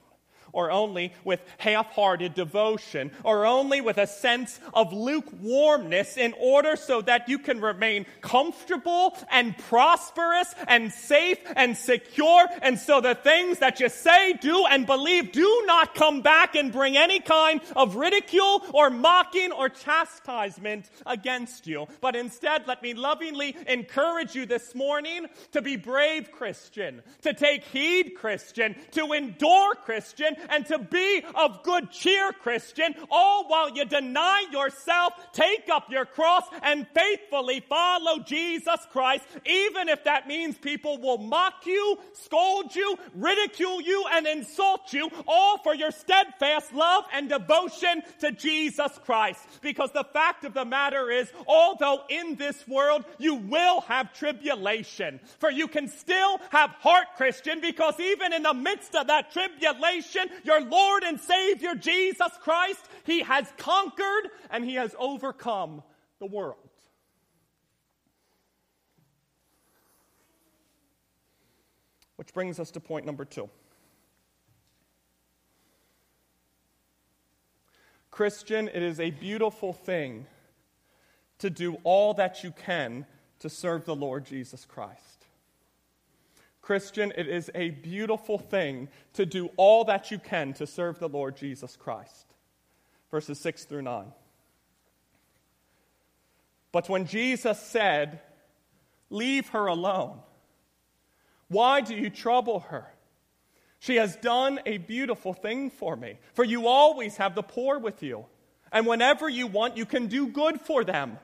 or 0.56 0.70
only 0.70 1.12
with 1.22 1.40
half 1.58 1.92
hearted 1.92 2.34
devotion, 2.34 3.10
or 3.22 3.44
only 3.44 3.82
with 3.82 3.98
a 3.98 4.06
sense 4.06 4.58
of 4.72 4.90
lukewarmness 4.90 6.16
in 6.16 6.32
order 6.40 6.76
so 6.76 7.02
that 7.02 7.28
you 7.28 7.38
can 7.38 7.60
remain 7.60 8.06
comfortable 8.22 9.14
and 9.30 9.56
prosperous 9.58 10.54
and 10.66 10.90
safe 10.90 11.38
and 11.54 11.76
secure. 11.76 12.46
And 12.62 12.78
so 12.78 13.02
the 13.02 13.14
things 13.14 13.58
that 13.58 13.80
you 13.80 13.90
say, 13.90 14.32
do, 14.32 14.64
and 14.64 14.86
believe 14.86 15.30
do 15.30 15.62
not 15.66 15.94
come 15.94 16.22
back 16.22 16.54
and 16.54 16.72
bring 16.72 16.96
any 16.96 17.20
kind 17.20 17.60
of 17.76 17.96
ridicule 17.96 18.64
or 18.72 18.88
mocking 18.88 19.52
or 19.52 19.68
chastisement 19.68 20.88
against 21.04 21.66
you. 21.66 21.86
But 22.00 22.16
instead, 22.16 22.66
let 22.66 22.82
me 22.82 22.94
lovingly 22.94 23.54
encourage 23.68 24.34
you 24.34 24.46
this 24.46 24.74
morning 24.74 25.26
to 25.52 25.60
be 25.60 25.76
brave 25.76 26.32
Christian, 26.32 27.02
to 27.20 27.34
take 27.34 27.62
heed 27.64 28.14
Christian, 28.16 28.74
to 28.92 29.12
endure 29.12 29.74
Christian, 29.74 30.34
and 30.50 30.66
to 30.66 30.78
be 30.78 31.22
of 31.34 31.62
good 31.62 31.90
cheer, 31.90 32.32
Christian, 32.32 32.94
all 33.10 33.48
while 33.48 33.70
you 33.70 33.84
deny 33.84 34.46
yourself, 34.50 35.12
take 35.32 35.68
up 35.70 35.90
your 35.90 36.04
cross, 36.04 36.44
and 36.62 36.86
faithfully 36.94 37.60
follow 37.68 38.20
Jesus 38.20 38.80
Christ, 38.90 39.24
even 39.44 39.88
if 39.88 40.04
that 40.04 40.26
means 40.26 40.56
people 40.56 40.98
will 40.98 41.18
mock 41.18 41.66
you, 41.66 41.98
scold 42.12 42.74
you, 42.74 42.96
ridicule 43.14 43.80
you, 43.80 44.04
and 44.12 44.26
insult 44.26 44.92
you, 44.92 45.10
all 45.26 45.58
for 45.58 45.74
your 45.74 45.90
steadfast 45.90 46.72
love 46.72 47.04
and 47.12 47.28
devotion 47.28 48.02
to 48.20 48.32
Jesus 48.32 48.92
Christ. 49.04 49.40
Because 49.60 49.90
the 49.92 50.04
fact 50.12 50.44
of 50.44 50.54
the 50.54 50.64
matter 50.64 51.10
is, 51.10 51.30
although 51.46 52.02
in 52.08 52.36
this 52.36 52.66
world 52.68 53.04
you 53.18 53.34
will 53.34 53.80
have 53.82 54.12
tribulation, 54.12 55.20
for 55.38 55.50
you 55.50 55.68
can 55.68 55.88
still 55.88 56.38
have 56.50 56.70
heart, 56.70 57.06
Christian, 57.16 57.60
because 57.60 57.98
even 58.00 58.32
in 58.32 58.42
the 58.42 58.54
midst 58.54 58.94
of 58.94 59.06
that 59.08 59.32
tribulation, 59.32 60.25
your 60.44 60.60
Lord 60.60 61.02
and 61.02 61.20
Savior 61.20 61.74
Jesus 61.74 62.32
Christ, 62.42 62.80
He 63.04 63.20
has 63.20 63.46
conquered 63.56 64.30
and 64.50 64.64
He 64.64 64.74
has 64.74 64.94
overcome 64.98 65.82
the 66.18 66.26
world. 66.26 66.58
Which 72.16 72.32
brings 72.32 72.58
us 72.58 72.70
to 72.72 72.80
point 72.80 73.04
number 73.04 73.24
two. 73.24 73.50
Christian, 78.10 78.68
it 78.68 78.82
is 78.82 78.98
a 78.98 79.10
beautiful 79.10 79.74
thing 79.74 80.26
to 81.38 81.50
do 81.50 81.76
all 81.84 82.14
that 82.14 82.42
you 82.42 82.50
can 82.50 83.04
to 83.40 83.50
serve 83.50 83.84
the 83.84 83.94
Lord 83.94 84.24
Jesus 84.24 84.64
Christ. 84.64 85.15
Christian, 86.66 87.12
it 87.16 87.28
is 87.28 87.48
a 87.54 87.70
beautiful 87.70 88.38
thing 88.38 88.88
to 89.12 89.24
do 89.24 89.50
all 89.56 89.84
that 89.84 90.10
you 90.10 90.18
can 90.18 90.52
to 90.54 90.66
serve 90.66 90.98
the 90.98 91.08
Lord 91.08 91.36
Jesus 91.36 91.76
Christ. 91.76 92.26
Verses 93.08 93.38
6 93.38 93.66
through 93.66 93.82
9. 93.82 94.06
But 96.72 96.88
when 96.88 97.06
Jesus 97.06 97.60
said, 97.60 98.20
Leave 99.10 99.50
her 99.50 99.66
alone, 99.66 100.18
why 101.46 101.82
do 101.82 101.94
you 101.94 102.10
trouble 102.10 102.58
her? 102.58 102.92
She 103.78 103.94
has 103.94 104.16
done 104.16 104.58
a 104.66 104.78
beautiful 104.78 105.34
thing 105.34 105.70
for 105.70 105.94
me, 105.94 106.18
for 106.34 106.42
you 106.42 106.66
always 106.66 107.18
have 107.18 107.36
the 107.36 107.44
poor 107.44 107.78
with 107.78 108.02
you. 108.02 108.26
And 108.72 108.88
whenever 108.88 109.28
you 109.28 109.46
want, 109.46 109.76
you 109.76 109.86
can 109.86 110.08
do 110.08 110.26
good 110.26 110.60
for 110.60 110.82
them. 110.82 111.20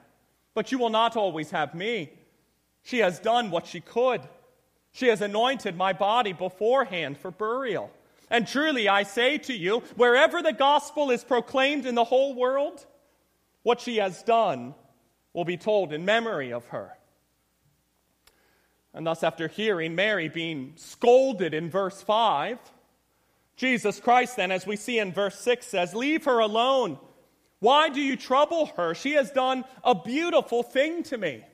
But 0.54 0.70
you 0.70 0.78
will 0.78 0.90
not 0.90 1.16
always 1.16 1.50
have 1.50 1.74
me. 1.74 2.12
She 2.84 2.98
has 2.98 3.18
done 3.18 3.50
what 3.50 3.66
she 3.66 3.80
could. 3.80 4.20
She 4.92 5.08
has 5.08 5.20
anointed 5.20 5.76
my 5.76 5.92
body 5.92 6.32
beforehand 6.32 7.18
for 7.18 7.30
burial. 7.30 7.90
And 8.30 8.46
truly, 8.46 8.88
I 8.88 9.02
say 9.02 9.38
to 9.38 9.52
you, 9.52 9.80
wherever 9.96 10.42
the 10.42 10.52
gospel 10.52 11.10
is 11.10 11.24
proclaimed 11.24 11.86
in 11.86 11.94
the 11.94 12.04
whole 12.04 12.34
world, 12.34 12.86
what 13.62 13.80
she 13.80 13.96
has 13.96 14.22
done 14.22 14.74
will 15.32 15.44
be 15.44 15.56
told 15.56 15.92
in 15.92 16.04
memory 16.04 16.52
of 16.52 16.66
her. 16.68 16.96
And 18.94 19.06
thus, 19.06 19.22
after 19.22 19.48
hearing 19.48 19.94
Mary 19.94 20.28
being 20.28 20.74
scolded 20.76 21.54
in 21.54 21.70
verse 21.70 22.02
5, 22.02 22.58
Jesus 23.56 24.00
Christ, 24.00 24.36
then, 24.36 24.50
as 24.50 24.66
we 24.66 24.76
see 24.76 24.98
in 24.98 25.12
verse 25.12 25.38
6, 25.38 25.66
says, 25.66 25.94
Leave 25.94 26.24
her 26.24 26.40
alone. 26.40 26.98
Why 27.60 27.88
do 27.88 28.00
you 28.00 28.16
trouble 28.16 28.66
her? 28.76 28.94
She 28.94 29.12
has 29.12 29.30
done 29.30 29.64
a 29.84 29.94
beautiful 29.94 30.62
thing 30.62 31.04
to 31.04 31.16
me. 31.16 31.44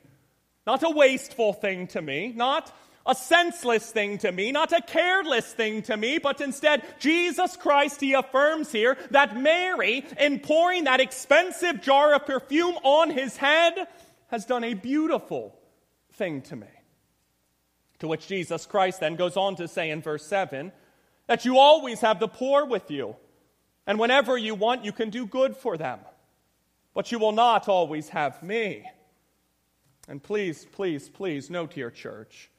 Not 0.67 0.83
a 0.83 0.91
wasteful 0.91 1.53
thing 1.53 1.87
to 1.89 2.03
me, 2.03 2.33
not 2.35 2.75
a 3.09 3.15
senseless 3.15 3.91
thing 3.91 4.19
to 4.19 4.31
me, 4.31 4.53
not 4.53 4.71
a 4.71 4.83
careless 4.83 5.51
thing 5.53 5.81
to 5.83 5.97
me, 5.97 6.19
but 6.19 6.43
instead, 6.43 6.85
Jesus 7.01 7.57
Christ, 7.57 8.03
he 8.03 8.13
affirms 8.13 8.71
here 8.71 8.99
that 9.11 9.35
Mary, 9.35 10.05
in 10.21 10.39
pouring 10.41 10.85
that 10.85 11.01
expensive 11.01 11.81
jar 11.81 12.15
of 12.15 12.27
perfume 12.27 12.77
on 12.85 13.11
his 13.11 13.39
head, 13.39 13.89
has 14.29 14.45
done 14.45 14.63
a 14.63 14.75
beautiful 14.75 15.59
thing 16.13 16.43
to 16.43 16.57
me. 16.57 16.69
To 18.01 18.09
which 18.09 18.29
Jesus 18.29 18.67
Christ 18.67 19.01
then 19.01 19.17
goes 19.17 19.39
on 19.39 19.57
to 19.57 19.67
say 19.67 19.91
in 19.91 20.03
verse 20.03 20.27
7 20.27 20.71
that 21.27 21.47
you 21.47 21.59
always 21.59 22.01
have 22.01 22.21
the 22.21 22.29
poor 22.29 22.67
with 22.67 22.91
you, 22.91 23.17
and 23.87 23.99
whenever 23.99 24.37
you 24.37 24.55
want, 24.55 24.85
you 24.85 24.93
can 24.93 25.09
do 25.09 25.27
good 25.27 25.57
for 25.57 25.79
them, 25.79 26.01
but 26.93 27.11
you 27.11 27.19
will 27.19 27.33
not 27.33 27.69
always 27.69 28.11
have 28.11 28.43
me. 28.43 28.85
And 30.09 30.23
please, 30.23 30.67
please, 30.73 31.09
please 31.09 31.49
note 31.49 31.73
here, 31.73 31.91
church, 31.91 32.51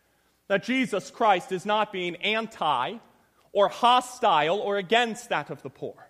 that 0.49 0.63
Jesus 0.63 1.09
Christ 1.09 1.53
is 1.53 1.65
not 1.65 1.93
being 1.93 2.17
anti 2.17 2.97
or 3.53 3.69
hostile 3.69 4.59
or 4.59 4.77
against 4.77 5.29
that 5.29 5.49
of 5.49 5.63
the 5.63 5.69
poor. 5.69 6.09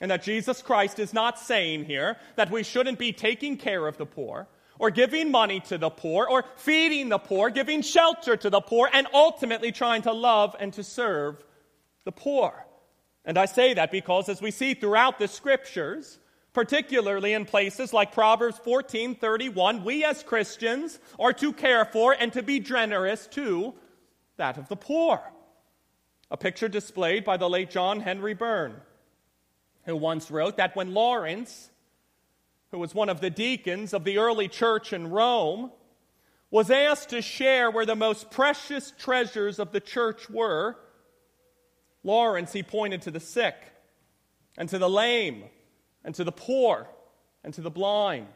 And 0.00 0.12
that 0.12 0.22
Jesus 0.22 0.62
Christ 0.62 1.00
is 1.00 1.12
not 1.12 1.40
saying 1.40 1.86
here 1.86 2.16
that 2.36 2.52
we 2.52 2.62
shouldn't 2.62 3.00
be 3.00 3.12
taking 3.12 3.56
care 3.56 3.88
of 3.88 3.98
the 3.98 4.06
poor 4.06 4.46
or 4.78 4.90
giving 4.90 5.30
money 5.30 5.60
to 5.60 5.76
the 5.76 5.90
poor, 5.90 6.26
or 6.26 6.44
feeding 6.56 7.08
the 7.08 7.18
poor, 7.18 7.50
giving 7.50 7.82
shelter 7.82 8.36
to 8.36 8.50
the 8.50 8.60
poor, 8.60 8.88
and 8.92 9.06
ultimately 9.12 9.72
trying 9.72 10.02
to 10.02 10.12
love 10.12 10.54
and 10.60 10.72
to 10.72 10.84
serve 10.84 11.42
the 12.04 12.12
poor. 12.12 12.64
And 13.24 13.36
I 13.36 13.46
say 13.46 13.74
that 13.74 13.90
because 13.90 14.28
as 14.28 14.40
we 14.40 14.50
see 14.50 14.74
throughout 14.74 15.18
the 15.18 15.28
scriptures, 15.28 16.18
particularly 16.52 17.32
in 17.32 17.44
places 17.44 17.92
like 17.92 18.12
Proverbs 18.12 18.58
14:31, 18.58 19.84
we 19.84 20.04
as 20.04 20.22
Christians 20.22 20.98
are 21.18 21.32
to 21.34 21.52
care 21.52 21.84
for 21.84 22.12
and 22.12 22.32
to 22.32 22.42
be 22.42 22.60
generous 22.60 23.26
to 23.28 23.74
that 24.36 24.58
of 24.58 24.68
the 24.68 24.76
poor. 24.76 25.32
A 26.30 26.36
picture 26.36 26.68
displayed 26.68 27.24
by 27.24 27.36
the 27.36 27.48
late 27.48 27.70
John 27.70 28.00
Henry 28.00 28.34
Byrne, 28.34 28.80
who 29.84 29.96
once 29.96 30.30
wrote 30.30 30.56
that 30.56 30.76
when 30.76 30.94
Lawrence 30.94 31.70
who 32.70 32.78
was 32.78 32.94
one 32.94 33.08
of 33.08 33.20
the 33.20 33.30
deacons 33.30 33.94
of 33.94 34.04
the 34.04 34.18
early 34.18 34.48
church 34.48 34.92
in 34.92 35.10
Rome, 35.10 35.72
was 36.50 36.70
asked 36.70 37.10
to 37.10 37.22
share 37.22 37.70
where 37.70 37.86
the 37.86 37.96
most 37.96 38.30
precious 38.30 38.92
treasures 38.98 39.58
of 39.58 39.72
the 39.72 39.80
church 39.80 40.28
were, 40.30 40.76
Lawrence, 42.02 42.52
he 42.52 42.62
pointed 42.62 43.02
to 43.02 43.10
the 43.10 43.20
sick, 43.20 43.56
and 44.56 44.68
to 44.68 44.78
the 44.78 44.88
lame, 44.88 45.44
and 46.04 46.14
to 46.14 46.24
the 46.24 46.32
poor, 46.32 46.88
and 47.44 47.54
to 47.54 47.60
the 47.60 47.70
blind, 47.70 48.26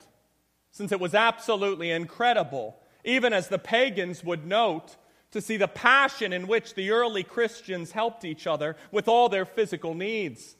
since 0.71 0.93
it 0.93 1.01
was 1.01 1.15
absolutely 1.15 1.91
incredible, 1.91 2.77
even 3.05 3.33
as 3.33 3.49
the 3.49 3.59
pagans 3.59 4.23
would 4.25 4.47
note, 4.47 4.97
to 5.33 5.41
see 5.41 5.57
the 5.57 5.69
passion 5.69 6.33
in 6.33 6.47
which 6.47 6.75
the 6.75 6.91
early 6.91 7.23
Christians 7.23 7.93
helped 7.93 8.25
each 8.25 8.47
other 8.47 8.77
with 8.91 9.09
all 9.09 9.29
their 9.29 9.45
physical 9.45 9.95
needs. 9.95 10.57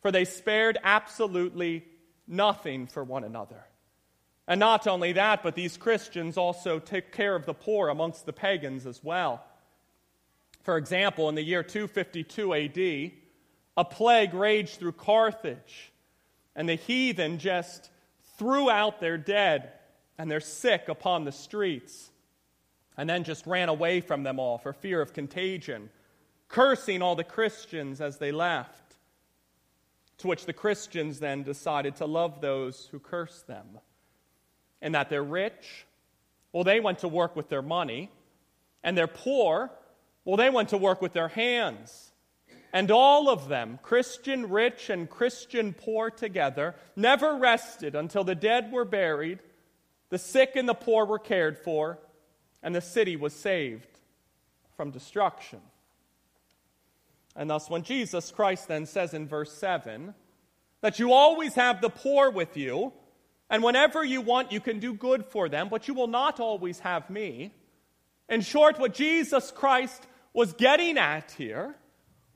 For 0.00 0.12
they 0.12 0.24
spared 0.24 0.78
absolutely 0.82 1.84
nothing 2.26 2.86
for 2.86 3.02
one 3.02 3.24
another. 3.24 3.64
And 4.46 4.60
not 4.60 4.86
only 4.86 5.12
that, 5.12 5.42
but 5.42 5.54
these 5.54 5.76
Christians 5.76 6.36
also 6.36 6.78
took 6.78 7.12
care 7.12 7.34
of 7.34 7.44
the 7.44 7.54
poor 7.54 7.88
amongst 7.88 8.24
the 8.24 8.32
pagans 8.32 8.86
as 8.86 9.02
well. 9.02 9.44
For 10.62 10.76
example, 10.76 11.28
in 11.28 11.34
the 11.34 11.42
year 11.42 11.62
252 11.62 12.54
AD, 12.54 13.12
a 13.76 13.84
plague 13.84 14.34
raged 14.34 14.78
through 14.78 14.92
Carthage, 14.92 15.92
and 16.58 16.68
the 16.68 16.74
heathen 16.74 17.38
just 17.38 17.88
threw 18.36 18.68
out 18.68 19.00
their 19.00 19.16
dead 19.16 19.70
and 20.18 20.28
their 20.28 20.40
sick 20.40 20.88
upon 20.88 21.24
the 21.24 21.30
streets, 21.30 22.10
and 22.96 23.08
then 23.08 23.22
just 23.22 23.46
ran 23.46 23.68
away 23.68 24.00
from 24.00 24.24
them 24.24 24.40
all 24.40 24.58
for 24.58 24.72
fear 24.72 25.00
of 25.00 25.12
contagion, 25.12 25.88
cursing 26.48 27.00
all 27.00 27.14
the 27.14 27.22
Christians 27.22 28.00
as 28.00 28.18
they 28.18 28.32
left. 28.32 28.96
To 30.18 30.26
which 30.26 30.46
the 30.46 30.52
Christians 30.52 31.20
then 31.20 31.44
decided 31.44 31.94
to 31.96 32.06
love 32.06 32.40
those 32.40 32.88
who 32.90 32.98
curse 32.98 33.42
them. 33.42 33.78
And 34.82 34.96
that 34.96 35.10
they're 35.10 35.22
rich, 35.22 35.86
well, 36.52 36.64
they 36.64 36.80
went 36.80 36.98
to 36.98 37.08
work 37.08 37.36
with 37.36 37.48
their 37.48 37.62
money. 37.62 38.10
And 38.82 38.98
they're 38.98 39.06
poor, 39.06 39.70
well, 40.24 40.36
they 40.36 40.50
went 40.50 40.70
to 40.70 40.76
work 40.76 41.00
with 41.00 41.12
their 41.12 41.28
hands. 41.28 42.10
And 42.72 42.90
all 42.90 43.30
of 43.30 43.48
them, 43.48 43.78
Christian 43.82 44.50
rich 44.50 44.90
and 44.90 45.08
Christian 45.08 45.72
poor 45.72 46.10
together, 46.10 46.74
never 46.96 47.36
rested 47.36 47.94
until 47.94 48.24
the 48.24 48.34
dead 48.34 48.70
were 48.70 48.84
buried, 48.84 49.38
the 50.10 50.18
sick 50.18 50.52
and 50.54 50.68
the 50.68 50.74
poor 50.74 51.06
were 51.06 51.18
cared 51.18 51.58
for, 51.58 51.98
and 52.62 52.74
the 52.74 52.80
city 52.80 53.16
was 53.16 53.32
saved 53.32 53.88
from 54.76 54.90
destruction. 54.90 55.60
And 57.34 57.48
thus, 57.48 57.70
when 57.70 57.84
Jesus 57.84 58.30
Christ 58.30 58.68
then 58.68 58.84
says 58.84 59.14
in 59.14 59.28
verse 59.28 59.52
7 59.52 60.14
that 60.80 60.98
you 60.98 61.12
always 61.12 61.54
have 61.54 61.80
the 61.80 61.90
poor 61.90 62.30
with 62.30 62.56
you, 62.56 62.92
and 63.48 63.62
whenever 63.62 64.04
you 64.04 64.20
want, 64.20 64.52
you 64.52 64.60
can 64.60 64.78
do 64.78 64.92
good 64.92 65.24
for 65.24 65.48
them, 65.48 65.68
but 65.68 65.88
you 65.88 65.94
will 65.94 66.06
not 66.06 66.38
always 66.38 66.80
have 66.80 67.08
me. 67.08 67.54
In 68.28 68.42
short, 68.42 68.78
what 68.78 68.92
Jesus 68.92 69.50
Christ 69.50 70.06
was 70.34 70.52
getting 70.52 70.98
at 70.98 71.30
here 71.32 71.74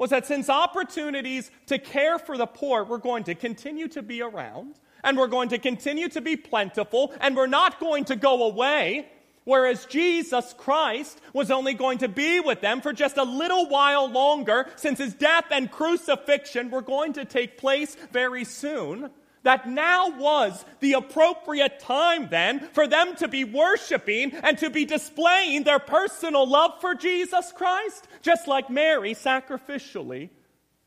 was 0.02 0.10
that 0.10 0.26
since 0.26 0.50
opportunities 0.50 1.48
to 1.64 1.78
care 1.78 2.18
for 2.18 2.36
the 2.36 2.44
poor 2.44 2.82
were 2.82 2.98
going 2.98 3.22
to 3.22 3.36
continue 3.36 3.86
to 3.86 4.02
be 4.02 4.20
around, 4.20 4.74
and 5.04 5.16
we're 5.16 5.28
going 5.28 5.48
to 5.48 5.58
continue 5.58 6.08
to 6.08 6.20
be 6.20 6.34
plentiful, 6.34 7.14
and 7.20 7.36
we're 7.36 7.46
not 7.46 7.78
going 7.78 8.04
to 8.04 8.16
go 8.16 8.42
away, 8.42 9.08
Whereas 9.44 9.86
Jesus 9.86 10.54
Christ 10.56 11.20
was 11.32 11.50
only 11.50 11.74
going 11.74 11.98
to 11.98 12.08
be 12.08 12.38
with 12.38 12.60
them 12.60 12.80
for 12.80 12.92
just 12.92 13.16
a 13.16 13.24
little 13.24 13.68
while 13.68 14.08
longer, 14.08 14.68
since 14.76 15.00
his 15.00 15.14
death 15.14 15.46
and 15.50 15.68
crucifixion 15.68 16.70
were 16.70 16.80
going 16.80 17.12
to 17.14 17.24
take 17.24 17.58
place 17.58 17.96
very 18.12 18.44
soon, 18.44 19.10
that 19.42 19.68
now 19.68 20.10
was 20.16 20.64
the 20.80 20.92
appropriate 20.94 21.80
time 21.80 22.28
then 22.30 22.60
for 22.72 22.86
them 22.86 23.16
to 23.16 23.28
be 23.28 23.44
worshiping 23.44 24.32
and 24.34 24.56
to 24.58 24.70
be 24.70 24.84
displaying 24.84 25.64
their 25.64 25.78
personal 25.78 26.46
love 26.48 26.80
for 26.80 26.94
Jesus 26.94 27.52
Christ, 27.52 28.06
just 28.22 28.46
like 28.46 28.70
Mary 28.70 29.14
sacrificially 29.14 30.30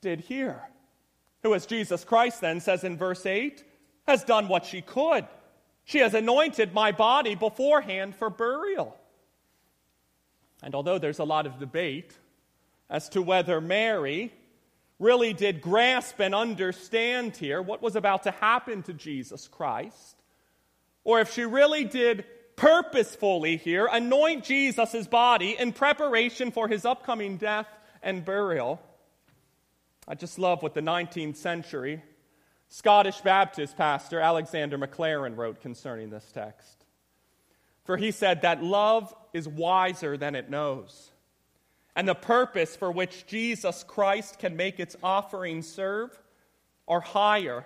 did 0.01 0.21
here. 0.21 0.61
Who, 1.43 1.53
as 1.53 1.65
Jesus 1.65 2.03
Christ 2.03 2.41
then 2.41 2.59
says 2.59 2.83
in 2.83 2.97
verse 2.97 3.25
8, 3.25 3.63
has 4.07 4.23
done 4.23 4.47
what 4.47 4.65
she 4.65 4.81
could 4.81 5.25
she 5.85 5.99
has 5.99 6.15
anointed 6.15 6.73
my 6.73 6.91
body 6.91 7.35
beforehand 7.35 8.15
for 8.15 8.31
burial. 8.31 8.97
And 10.63 10.73
although 10.73 10.97
there's 10.97 11.19
a 11.19 11.23
lot 11.23 11.45
of 11.45 11.59
debate 11.59 12.17
as 12.89 13.07
to 13.09 13.21
whether 13.21 13.61
Mary 13.61 14.33
really 14.99 15.33
did 15.33 15.61
grasp 15.61 16.19
and 16.19 16.33
understand 16.33 17.35
here 17.35 17.61
what 17.61 17.81
was 17.81 17.95
about 17.95 18.23
to 18.23 18.31
happen 18.31 18.83
to 18.83 18.93
Jesus 18.93 19.47
Christ, 19.47 20.21
or 21.03 21.19
if 21.19 21.33
she 21.33 21.43
really 21.43 21.83
did 21.83 22.25
purposefully 22.55 23.57
here 23.57 23.87
anoint 23.91 24.43
Jesus' 24.43 25.07
body 25.07 25.57
in 25.57 25.73
preparation 25.73 26.51
for 26.51 26.67
his 26.67 26.85
upcoming 26.85 27.37
death 27.37 27.67
and 28.01 28.23
burial, 28.23 28.81
I 30.07 30.15
just 30.15 30.39
love 30.39 30.63
what 30.63 30.73
the 30.73 30.81
19th 30.81 31.35
century 31.35 32.01
Scottish 32.69 33.21
Baptist 33.21 33.77
pastor 33.77 34.19
Alexander 34.19 34.77
Maclaren 34.77 35.37
wrote 35.37 35.61
concerning 35.61 36.09
this 36.09 36.29
text. 36.33 36.85
For 37.83 37.97
he 37.97 38.11
said 38.11 38.41
that 38.41 38.63
love 38.63 39.13
is 39.33 39.47
wiser 39.47 40.17
than 40.17 40.35
it 40.35 40.49
knows, 40.49 41.11
and 41.95 42.07
the 42.07 42.15
purpose 42.15 42.75
for 42.75 42.91
which 42.91 43.25
Jesus 43.27 43.83
Christ 43.83 44.39
can 44.39 44.55
make 44.55 44.79
its 44.79 44.95
offering 45.01 45.61
serve 45.61 46.11
are 46.87 47.01
higher 47.01 47.65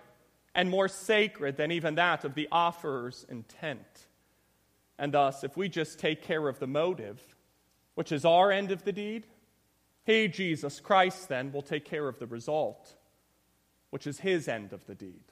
and 0.53 0.69
more 0.69 0.87
sacred 0.87 1.57
than 1.57 1.71
even 1.71 1.95
that 1.95 2.23
of 2.23 2.35
the 2.35 2.47
offerer's 2.51 3.25
intent. 3.29 4.07
And 4.97 5.13
thus, 5.13 5.43
if 5.43 5.55
we 5.55 5.69
just 5.69 5.99
take 5.99 6.21
care 6.21 6.47
of 6.47 6.59
the 6.59 6.67
motive, 6.67 7.21
which 7.95 8.11
is 8.11 8.25
our 8.25 8.51
end 8.51 8.71
of 8.71 8.83
the 8.83 8.91
deed, 8.91 9.27
he, 10.05 10.27
Jesus 10.27 10.79
Christ, 10.79 11.29
then 11.29 11.51
will 11.51 11.61
take 11.61 11.85
care 11.85 12.07
of 12.07 12.19
the 12.19 12.27
result 12.27 12.95
which 13.89 14.07
is 14.07 14.19
his 14.19 14.47
end 14.47 14.73
of 14.73 14.85
the 14.85 14.95
deed. 14.95 15.23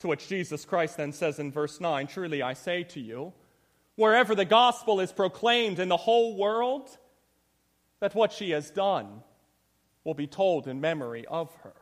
To 0.00 0.08
which 0.08 0.28
Jesus 0.28 0.64
Christ 0.64 0.96
then 0.96 1.12
says 1.12 1.38
in 1.38 1.52
verse 1.52 1.80
9 1.80 2.06
Truly 2.06 2.42
I 2.42 2.52
say 2.52 2.82
to 2.84 3.00
you, 3.00 3.32
wherever 3.94 4.34
the 4.34 4.44
gospel 4.44 5.00
is 5.00 5.12
proclaimed 5.12 5.78
in 5.78 5.88
the 5.88 5.96
whole 5.96 6.36
world, 6.36 6.96
that 8.00 8.14
what 8.14 8.32
she 8.32 8.50
has 8.50 8.70
done 8.70 9.22
will 10.04 10.14
be 10.14 10.26
told 10.26 10.68
in 10.68 10.80
memory 10.80 11.24
of 11.26 11.54
her. 11.56 11.74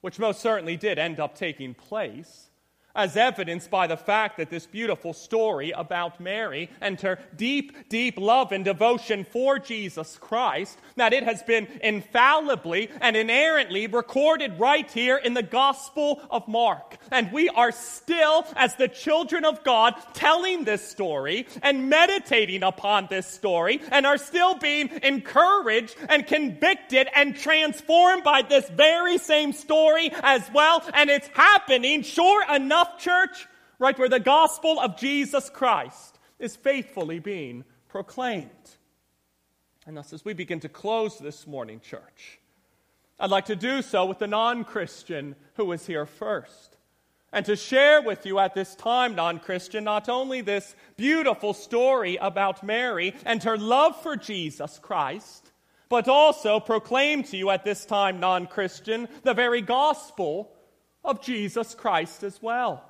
Which 0.00 0.18
most 0.18 0.40
certainly 0.40 0.76
did 0.76 0.98
end 0.98 1.18
up 1.20 1.34
taking 1.34 1.74
place. 1.74 2.47
As 2.94 3.16
evidenced 3.16 3.70
by 3.70 3.86
the 3.86 3.96
fact 3.96 4.36
that 4.38 4.50
this 4.50 4.66
beautiful 4.66 5.12
story 5.12 5.70
about 5.70 6.20
Mary 6.20 6.68
and 6.80 7.00
her 7.00 7.18
deep, 7.36 7.88
deep 7.88 8.18
love 8.18 8.50
and 8.50 8.64
devotion 8.64 9.24
for 9.24 9.58
Jesus 9.58 10.18
Christ, 10.18 10.78
that 10.96 11.12
it 11.12 11.22
has 11.22 11.42
been 11.42 11.68
infallibly 11.82 12.90
and 13.00 13.16
inerrantly 13.16 13.86
recorded 13.86 14.58
right 14.58 14.90
here 14.90 15.16
in 15.16 15.34
the 15.34 15.42
Gospel 15.42 16.20
of 16.30 16.48
Mark. 16.48 16.96
And 17.12 17.30
we 17.30 17.48
are 17.48 17.72
still, 17.72 18.44
as 18.56 18.74
the 18.76 18.88
children 18.88 19.44
of 19.44 19.62
God, 19.62 19.94
telling 20.14 20.64
this 20.64 20.86
story 20.86 21.46
and 21.62 21.88
meditating 21.88 22.62
upon 22.62 23.06
this 23.08 23.26
story 23.26 23.80
and 23.92 24.06
are 24.06 24.18
still 24.18 24.56
being 24.58 24.90
encouraged 25.02 25.94
and 26.08 26.26
convicted 26.26 27.08
and 27.14 27.36
transformed 27.36 28.24
by 28.24 28.42
this 28.42 28.68
very 28.70 29.18
same 29.18 29.52
story 29.52 30.10
as 30.22 30.42
well. 30.52 30.82
And 30.94 31.10
it's 31.10 31.28
happening, 31.28 32.02
sure 32.02 32.44
enough 32.52 32.87
church, 32.96 33.46
right 33.78 33.98
where 33.98 34.08
the 34.08 34.20
gospel 34.20 34.80
of 34.80 34.96
Jesus 34.96 35.50
Christ 35.50 36.18
is 36.38 36.56
faithfully 36.56 37.18
being 37.18 37.64
proclaimed. 37.88 38.50
And 39.86 39.96
thus, 39.96 40.12
as 40.12 40.24
we 40.24 40.34
begin 40.34 40.60
to 40.60 40.68
close 40.68 41.18
this 41.18 41.46
morning, 41.46 41.80
church, 41.80 42.38
I'd 43.18 43.30
like 43.30 43.46
to 43.46 43.56
do 43.56 43.82
so 43.82 44.06
with 44.06 44.18
the 44.18 44.26
non 44.26 44.64
Christian 44.64 45.34
who 45.54 45.64
was 45.64 45.86
here 45.86 46.06
first. 46.06 46.76
And 47.32 47.44
to 47.46 47.56
share 47.56 48.00
with 48.00 48.24
you 48.24 48.38
at 48.38 48.54
this 48.54 48.74
time, 48.74 49.14
non 49.14 49.38
Christian, 49.38 49.84
not 49.84 50.08
only 50.08 50.40
this 50.40 50.74
beautiful 50.96 51.52
story 51.52 52.16
about 52.16 52.62
Mary 52.62 53.14
and 53.24 53.42
her 53.42 53.58
love 53.58 54.00
for 54.02 54.16
Jesus 54.16 54.78
Christ, 54.78 55.52
but 55.88 56.08
also 56.08 56.60
proclaim 56.60 57.22
to 57.24 57.36
you 57.36 57.50
at 57.50 57.64
this 57.64 57.84
time, 57.84 58.20
non 58.20 58.46
Christian, 58.46 59.08
the 59.24 59.34
very 59.34 59.62
gospel 59.62 60.52
of 61.08 61.22
Jesus 61.22 61.74
Christ 61.74 62.22
as 62.22 62.40
well. 62.40 62.84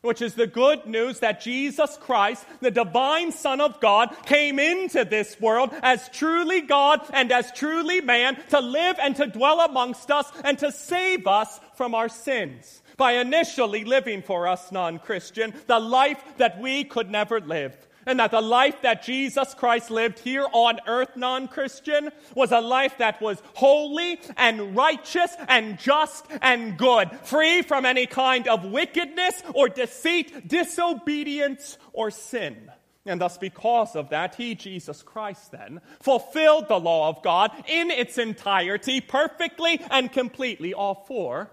Which 0.00 0.20
is 0.20 0.34
the 0.34 0.46
good 0.46 0.86
news 0.86 1.20
that 1.20 1.40
Jesus 1.40 1.96
Christ, 1.98 2.44
the 2.60 2.70
divine 2.70 3.32
Son 3.32 3.60
of 3.60 3.80
God, 3.80 4.14
came 4.26 4.58
into 4.58 5.04
this 5.04 5.40
world 5.40 5.70
as 5.82 6.08
truly 6.10 6.60
God 6.60 7.00
and 7.12 7.32
as 7.32 7.50
truly 7.52 8.02
man 8.02 8.36
to 8.50 8.60
live 8.60 8.96
and 9.00 9.16
to 9.16 9.26
dwell 9.26 9.60
amongst 9.60 10.10
us 10.10 10.30
and 10.44 10.58
to 10.58 10.70
save 10.70 11.26
us 11.26 11.58
from 11.74 11.94
our 11.94 12.10
sins 12.10 12.82
by 12.96 13.12
initially 13.12 13.84
living 13.84 14.22
for 14.22 14.46
us 14.46 14.70
non 14.70 14.98
Christian 14.98 15.54
the 15.66 15.80
life 15.80 16.22
that 16.36 16.60
we 16.60 16.84
could 16.84 17.10
never 17.10 17.40
live 17.40 17.74
and 18.06 18.18
that 18.20 18.30
the 18.30 18.40
life 18.40 18.82
that 18.82 19.02
Jesus 19.02 19.54
Christ 19.54 19.90
lived 19.90 20.18
here 20.18 20.46
on 20.52 20.80
earth, 20.86 21.16
non 21.16 21.48
Christian, 21.48 22.10
was 22.34 22.52
a 22.52 22.60
life 22.60 22.98
that 22.98 23.20
was 23.20 23.42
holy 23.54 24.20
and 24.36 24.76
righteous 24.76 25.34
and 25.48 25.78
just 25.78 26.26
and 26.42 26.76
good, 26.76 27.10
free 27.22 27.62
from 27.62 27.84
any 27.84 28.06
kind 28.06 28.48
of 28.48 28.64
wickedness 28.64 29.42
or 29.54 29.68
deceit, 29.68 30.48
disobedience 30.48 31.78
or 31.92 32.10
sin. 32.10 32.70
And 33.06 33.20
thus, 33.20 33.36
because 33.36 33.96
of 33.96 34.08
that, 34.10 34.34
he, 34.34 34.54
Jesus 34.54 35.02
Christ, 35.02 35.52
then 35.52 35.82
fulfilled 36.00 36.68
the 36.68 36.80
law 36.80 37.10
of 37.10 37.22
God 37.22 37.50
in 37.68 37.90
its 37.90 38.16
entirety, 38.16 39.00
perfectly 39.02 39.80
and 39.90 40.10
completely, 40.10 40.72
all 40.72 41.04
for 41.06 41.50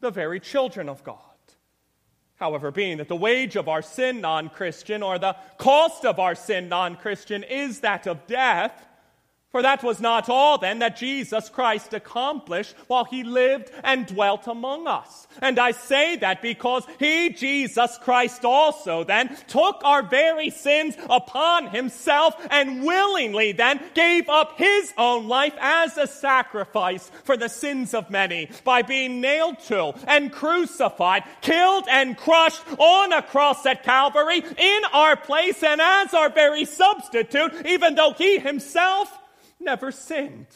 the 0.00 0.10
very 0.10 0.40
children 0.40 0.88
of 0.88 1.04
God. 1.04 1.29
However, 2.40 2.70
being 2.70 2.96
that 2.96 3.08
the 3.08 3.16
wage 3.16 3.54
of 3.54 3.68
our 3.68 3.82
sin, 3.82 4.22
non 4.22 4.48
Christian, 4.48 5.02
or 5.02 5.18
the 5.18 5.36
cost 5.58 6.06
of 6.06 6.18
our 6.18 6.34
sin, 6.34 6.70
non 6.70 6.96
Christian, 6.96 7.44
is 7.44 7.80
that 7.80 8.06
of 8.06 8.26
death, 8.26 8.72
for 9.50 9.62
that 9.62 9.82
was 9.82 10.00
not 10.00 10.28
all 10.28 10.58
then 10.58 10.78
that 10.78 10.96
Jesus 10.96 11.48
Christ 11.48 11.92
accomplished 11.92 12.74
while 12.86 13.04
he 13.04 13.24
lived 13.24 13.70
and 13.82 14.06
dwelt 14.06 14.46
among 14.46 14.86
us. 14.86 15.26
And 15.42 15.58
I 15.58 15.72
say 15.72 16.16
that 16.16 16.40
because 16.40 16.84
he, 16.98 17.30
Jesus 17.30 17.98
Christ, 18.02 18.44
also 18.44 19.04
then 19.04 19.36
took 19.48 19.80
our 19.84 20.02
very 20.02 20.50
sins 20.50 20.96
upon 21.08 21.68
himself 21.68 22.34
and 22.50 22.84
willingly 22.84 23.52
then 23.52 23.80
gave 23.94 24.28
up 24.28 24.56
his 24.56 24.92
own 24.96 25.26
life 25.26 25.54
as 25.60 25.96
a 25.96 26.06
sacrifice 26.06 27.10
for 27.24 27.36
the 27.36 27.48
sins 27.48 27.92
of 27.94 28.10
many 28.10 28.50
by 28.64 28.82
being 28.82 29.20
nailed 29.20 29.58
to 29.60 29.92
and 30.06 30.32
crucified, 30.32 31.24
killed 31.40 31.86
and 31.90 32.16
crushed 32.16 32.62
on 32.78 33.12
a 33.12 33.22
cross 33.22 33.66
at 33.66 33.82
Calvary 33.82 34.38
in 34.38 34.80
our 34.92 35.16
place 35.16 35.62
and 35.62 35.80
as 35.80 36.14
our 36.14 36.30
very 36.30 36.64
substitute, 36.64 37.66
even 37.66 37.94
though 37.96 38.12
he 38.12 38.38
himself 38.38 39.19
never 39.60 39.92
sinned. 39.92 40.46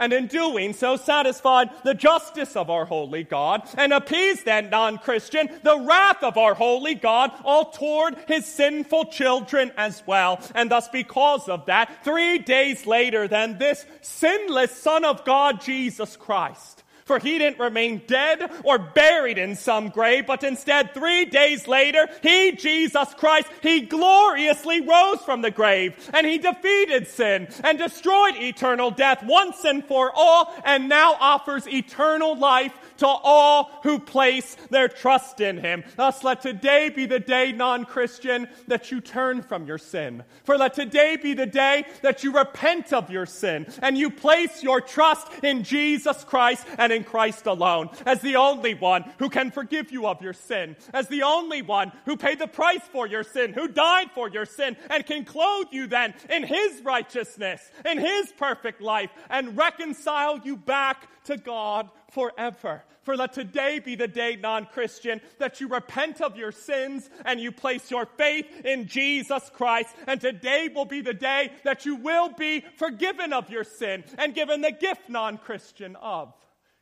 And 0.00 0.14
in 0.14 0.28
doing 0.28 0.72
so, 0.72 0.96
satisfied 0.96 1.68
the 1.84 1.92
justice 1.92 2.56
of 2.56 2.70
our 2.70 2.86
holy 2.86 3.22
God 3.22 3.68
and 3.76 3.92
appeased 3.92 4.46
that 4.46 4.70
non 4.70 4.96
Christian 4.96 5.50
the 5.62 5.78
wrath 5.78 6.22
of 6.22 6.38
our 6.38 6.54
holy 6.54 6.94
God 6.94 7.30
all 7.44 7.70
toward 7.70 8.16
his 8.26 8.46
sinful 8.46 9.06
children 9.06 9.72
as 9.76 10.02
well. 10.06 10.40
And 10.54 10.70
thus, 10.70 10.88
because 10.88 11.50
of 11.50 11.66
that, 11.66 12.02
three 12.02 12.38
days 12.38 12.86
later, 12.86 13.28
then 13.28 13.58
this 13.58 13.84
sinless 14.00 14.74
Son 14.74 15.04
of 15.04 15.26
God, 15.26 15.60
Jesus 15.60 16.16
Christ, 16.16 16.79
for 17.10 17.18
he 17.18 17.38
didn't 17.38 17.58
remain 17.58 18.00
dead 18.06 18.48
or 18.62 18.78
buried 18.78 19.36
in 19.36 19.56
some 19.56 19.88
grave, 19.88 20.28
but 20.28 20.44
instead, 20.44 20.94
three 20.94 21.24
days 21.24 21.66
later, 21.66 22.06
he, 22.22 22.52
Jesus 22.52 23.12
Christ, 23.14 23.48
he 23.64 23.80
gloriously 23.80 24.80
rose 24.80 25.20
from 25.22 25.42
the 25.42 25.50
grave 25.50 26.08
and 26.14 26.24
he 26.24 26.38
defeated 26.38 27.08
sin 27.08 27.48
and 27.64 27.78
destroyed 27.78 28.36
eternal 28.36 28.92
death 28.92 29.24
once 29.24 29.64
and 29.64 29.84
for 29.84 30.12
all 30.14 30.54
and 30.64 30.88
now 30.88 31.16
offers 31.18 31.66
eternal 31.66 32.36
life 32.38 32.78
to 33.00 33.06
all 33.06 33.70
who 33.82 33.98
place 33.98 34.56
their 34.70 34.88
trust 34.88 35.40
in 35.40 35.58
him. 35.58 35.84
Thus, 35.96 36.22
let 36.22 36.42
today 36.42 36.90
be 36.90 37.06
the 37.06 37.18
day, 37.18 37.52
non 37.52 37.84
Christian, 37.84 38.48
that 38.68 38.90
you 38.90 39.00
turn 39.00 39.42
from 39.42 39.66
your 39.66 39.78
sin. 39.78 40.22
For 40.44 40.56
let 40.56 40.74
today 40.74 41.16
be 41.16 41.34
the 41.34 41.46
day 41.46 41.84
that 42.02 42.22
you 42.22 42.32
repent 42.32 42.92
of 42.92 43.10
your 43.10 43.26
sin 43.26 43.66
and 43.82 43.96
you 43.96 44.10
place 44.10 44.62
your 44.62 44.80
trust 44.80 45.28
in 45.42 45.64
Jesus 45.64 46.24
Christ 46.24 46.66
and 46.78 46.92
in 46.92 47.04
Christ 47.04 47.46
alone 47.46 47.90
as 48.06 48.20
the 48.20 48.36
only 48.36 48.74
one 48.74 49.04
who 49.18 49.28
can 49.28 49.50
forgive 49.50 49.90
you 49.90 50.06
of 50.06 50.20
your 50.20 50.34
sin, 50.34 50.76
as 50.92 51.08
the 51.08 51.22
only 51.22 51.62
one 51.62 51.92
who 52.04 52.16
paid 52.16 52.38
the 52.38 52.46
price 52.46 52.82
for 52.92 53.06
your 53.06 53.24
sin, 53.24 53.52
who 53.52 53.68
died 53.68 54.10
for 54.14 54.28
your 54.28 54.46
sin, 54.46 54.76
and 54.90 55.06
can 55.06 55.24
clothe 55.24 55.68
you 55.70 55.86
then 55.86 56.14
in 56.28 56.42
his 56.42 56.82
righteousness, 56.82 57.70
in 57.84 57.98
his 57.98 58.32
perfect 58.38 58.80
life, 58.80 59.10
and 59.30 59.56
reconcile 59.56 60.38
you 60.44 60.56
back 60.56 61.08
to 61.24 61.36
God 61.36 61.88
forever. 62.10 62.84
For 63.02 63.16
let 63.16 63.32
today 63.32 63.78
be 63.78 63.94
the 63.94 64.08
day, 64.08 64.36
non 64.36 64.66
Christian, 64.66 65.20
that 65.38 65.60
you 65.60 65.68
repent 65.68 66.20
of 66.20 66.36
your 66.36 66.52
sins 66.52 67.08
and 67.24 67.40
you 67.40 67.50
place 67.50 67.90
your 67.90 68.04
faith 68.04 68.46
in 68.64 68.86
Jesus 68.86 69.50
Christ. 69.54 69.94
And 70.06 70.20
today 70.20 70.68
will 70.74 70.84
be 70.84 71.00
the 71.00 71.14
day 71.14 71.50
that 71.64 71.86
you 71.86 71.96
will 71.96 72.28
be 72.28 72.64
forgiven 72.76 73.32
of 73.32 73.48
your 73.48 73.64
sin 73.64 74.04
and 74.18 74.34
given 74.34 74.60
the 74.60 74.72
gift, 74.72 75.08
non 75.08 75.38
Christian, 75.38 75.96
of 75.96 76.34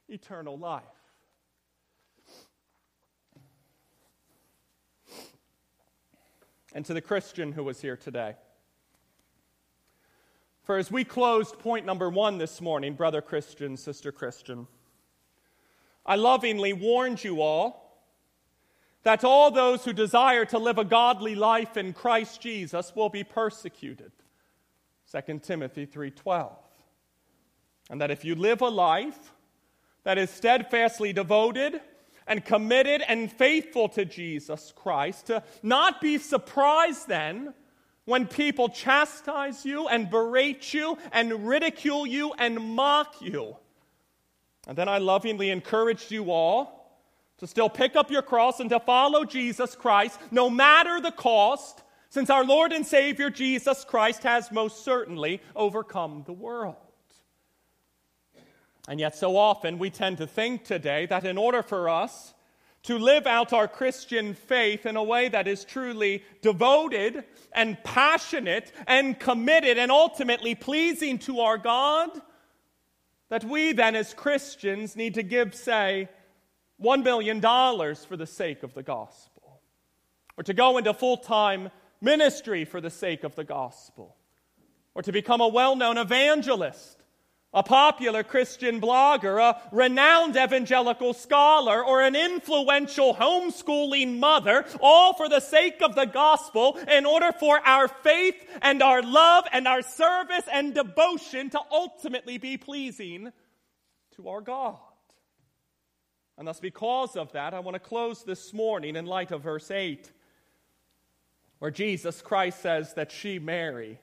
eternal 0.08 0.58
life. 0.58 0.82
And 6.74 6.84
to 6.84 6.94
the 6.94 7.00
Christian 7.00 7.52
who 7.52 7.64
was 7.64 7.80
here 7.80 7.96
today. 7.96 8.34
For 10.64 10.76
as 10.76 10.90
we 10.90 11.02
closed 11.02 11.58
point 11.58 11.86
number 11.86 12.10
one 12.10 12.36
this 12.36 12.60
morning, 12.60 12.92
brother 12.92 13.22
Christian, 13.22 13.76
sister 13.76 14.12
Christian, 14.12 14.66
I 16.09 16.16
lovingly 16.16 16.73
warned 16.73 17.23
you 17.23 17.42
all 17.42 17.85
that 19.03 19.25
all 19.25 19.51
those 19.51 19.85
who 19.85 19.92
desire 19.92 20.47
to 20.47 20.59
live 20.59 20.79
a 20.79 20.85
godly 20.85 21.35
life 21.35 21.77
in 21.77 21.92
Christ 21.92 22.40
Jesus 22.40 22.97
will 22.97 23.11
be 23.11 23.25
persecuted. 23.25 24.11
2 25.12 25.42
Timothy 25.42 25.85
3:12. 25.85 26.57
And 27.90 28.01
that 28.01 28.11
if 28.11 28.25
you 28.25 28.35
live 28.35 28.62
a 28.62 28.68
life 28.68 29.35
that 30.05 30.16
is 30.16 30.31
steadfastly 30.31 31.12
devoted 31.12 31.81
and 32.27 32.42
committed 32.42 33.03
and 33.07 33.31
faithful 33.31 33.90
to 33.90 34.07
Jesus 34.07 34.73
Christ, 34.75 35.27
to 35.27 35.42
not 35.62 36.01
be 36.01 36.16
surprised 36.16 37.06
then 37.09 37.52
when 38.06 38.27
people 38.27 38.71
chastise 38.71 39.67
you 39.67 39.88
and 39.88 40.09
berate 40.09 40.73
you 40.73 40.96
and 41.13 41.46
ridicule 41.46 42.06
you 42.06 42.33
and 42.38 42.59
mock 42.59 43.21
you 43.21 43.59
and 44.69 44.77
then 44.77 44.88
I 44.88 44.98
lovingly 44.98 45.50
encouraged 45.50 46.12
you 46.12 46.31
all 46.31 47.00
to 47.38 47.46
still 47.46 47.71
pick 47.71 47.96
up 47.96 48.10
your 48.10 48.23
cross 48.23 48.60
and 48.60 48.69
to 48.71 48.79
follow 48.79 49.25
Jesus 49.25 49.75
Christ, 49.75 50.21
no 50.31 50.50
matter 50.50 51.00
the 51.00 51.10
cost, 51.10 51.83
since 52.10 52.29
our 52.29 52.44
Lord 52.44 52.73
and 52.73 52.87
Savior 52.87 53.31
Jesus 53.31 53.85
Christ 53.85 54.23
has 54.25 54.52
most 54.52 54.85
certainly 54.85 55.40
overcome 55.56 56.25
the 56.27 56.33
world. 56.33 56.77
And 58.88 59.00
yet, 59.00 59.16
so 59.16 59.37
often 59.37 59.79
we 59.79 59.90
tend 59.90 60.19
to 60.19 60.27
think 60.27 60.64
today 60.64 61.06
that 61.06 61.25
in 61.25 61.38
order 61.38 61.62
for 61.62 61.88
us 61.88 62.35
to 62.85 62.98
live 62.98 63.27
out 63.27 63.52
our 63.52 63.69
Christian 63.69 64.35
faith 64.35 64.87
in 64.87 64.96
a 64.96 65.02
way 65.02 65.29
that 65.29 65.48
is 65.48 65.64
truly 65.64 66.23
devoted 66.42 67.25
and 67.52 67.83
passionate 67.85 68.73
and 68.87 69.19
committed 69.19 69.79
and 69.79 69.90
ultimately 69.90 70.54
pleasing 70.54 71.19
to 71.21 71.40
our 71.40 71.58
God, 71.58 72.10
that 73.29 73.44
we 73.44 73.72
then, 73.72 73.94
as 73.94 74.14
Christians, 74.14 74.96
need 74.96 75.14
to 75.14 75.22
give, 75.22 75.54
say, 75.54 76.08
$1 76.83 77.02
million 77.02 77.40
for 77.40 78.16
the 78.16 78.26
sake 78.26 78.62
of 78.62 78.74
the 78.74 78.83
gospel. 78.83 79.60
or 80.37 80.44
to 80.44 80.54
go 80.54 80.79
into 80.79 80.94
full 80.94 81.16
time 81.16 81.70
ministry 82.00 82.64
for 82.64 82.81
the 82.81 82.90
sake 82.90 83.24
of 83.24 83.35
the 83.35 83.44
gospel, 83.44 84.16
or 84.94 85.02
to 85.02 85.12
become 85.12 85.40
a 85.40 85.48
well 85.48 85.74
known 85.74 85.98
evangelist 85.98 86.98
a 87.55 87.63
popular 87.63 88.23
Christian 88.23 88.81
blogger, 88.81 89.40
a 89.40 89.61
renowned 89.73 90.37
evangelical 90.37 91.15
scholar, 91.15 91.83
or 91.83 92.03
an 92.03 92.15
influential 92.15 93.15
homeschooling 93.15 94.19
mother, 94.19 94.67
all 94.81 95.15
for 95.15 95.29
the 95.29 95.40
sake 95.40 95.81
of 95.81 95.94
the 95.94 96.05
gospel, 96.05 96.79
in 96.90 97.07
order 97.07 97.33
for 97.33 97.59
our 97.67 97.88
faith 97.88 98.37
and 98.61 98.83
our 98.83 99.03
love 99.03 99.44
and 99.51 99.67
our 99.67 99.81
service 99.81 100.44
and 100.53 100.75
devotion 100.75 101.49
to 101.51 101.61
ultimately 101.71 102.37
be 102.37 102.59
pleasing 102.59 103.33
to 104.17 104.29
our 104.29 104.42
God. 104.42 104.77
And 106.37 106.46
thus, 106.46 106.61
because 106.61 107.17
of 107.17 107.33
that, 107.33 107.55
I 107.55 107.61
want 107.61 107.75
to 107.75 107.81
close 107.81 108.25
this 108.25 108.53
morning 108.53 108.94
in 108.94 109.07
light 109.07 109.33
of 109.33 109.42
verse 109.42 109.71
8, 109.71 110.13
where 111.61 111.71
Jesus 111.71 112.21
Christ 112.21 112.61
says 112.61 112.94
that 112.94 113.11
she, 113.11 113.38
Mary, 113.38 113.99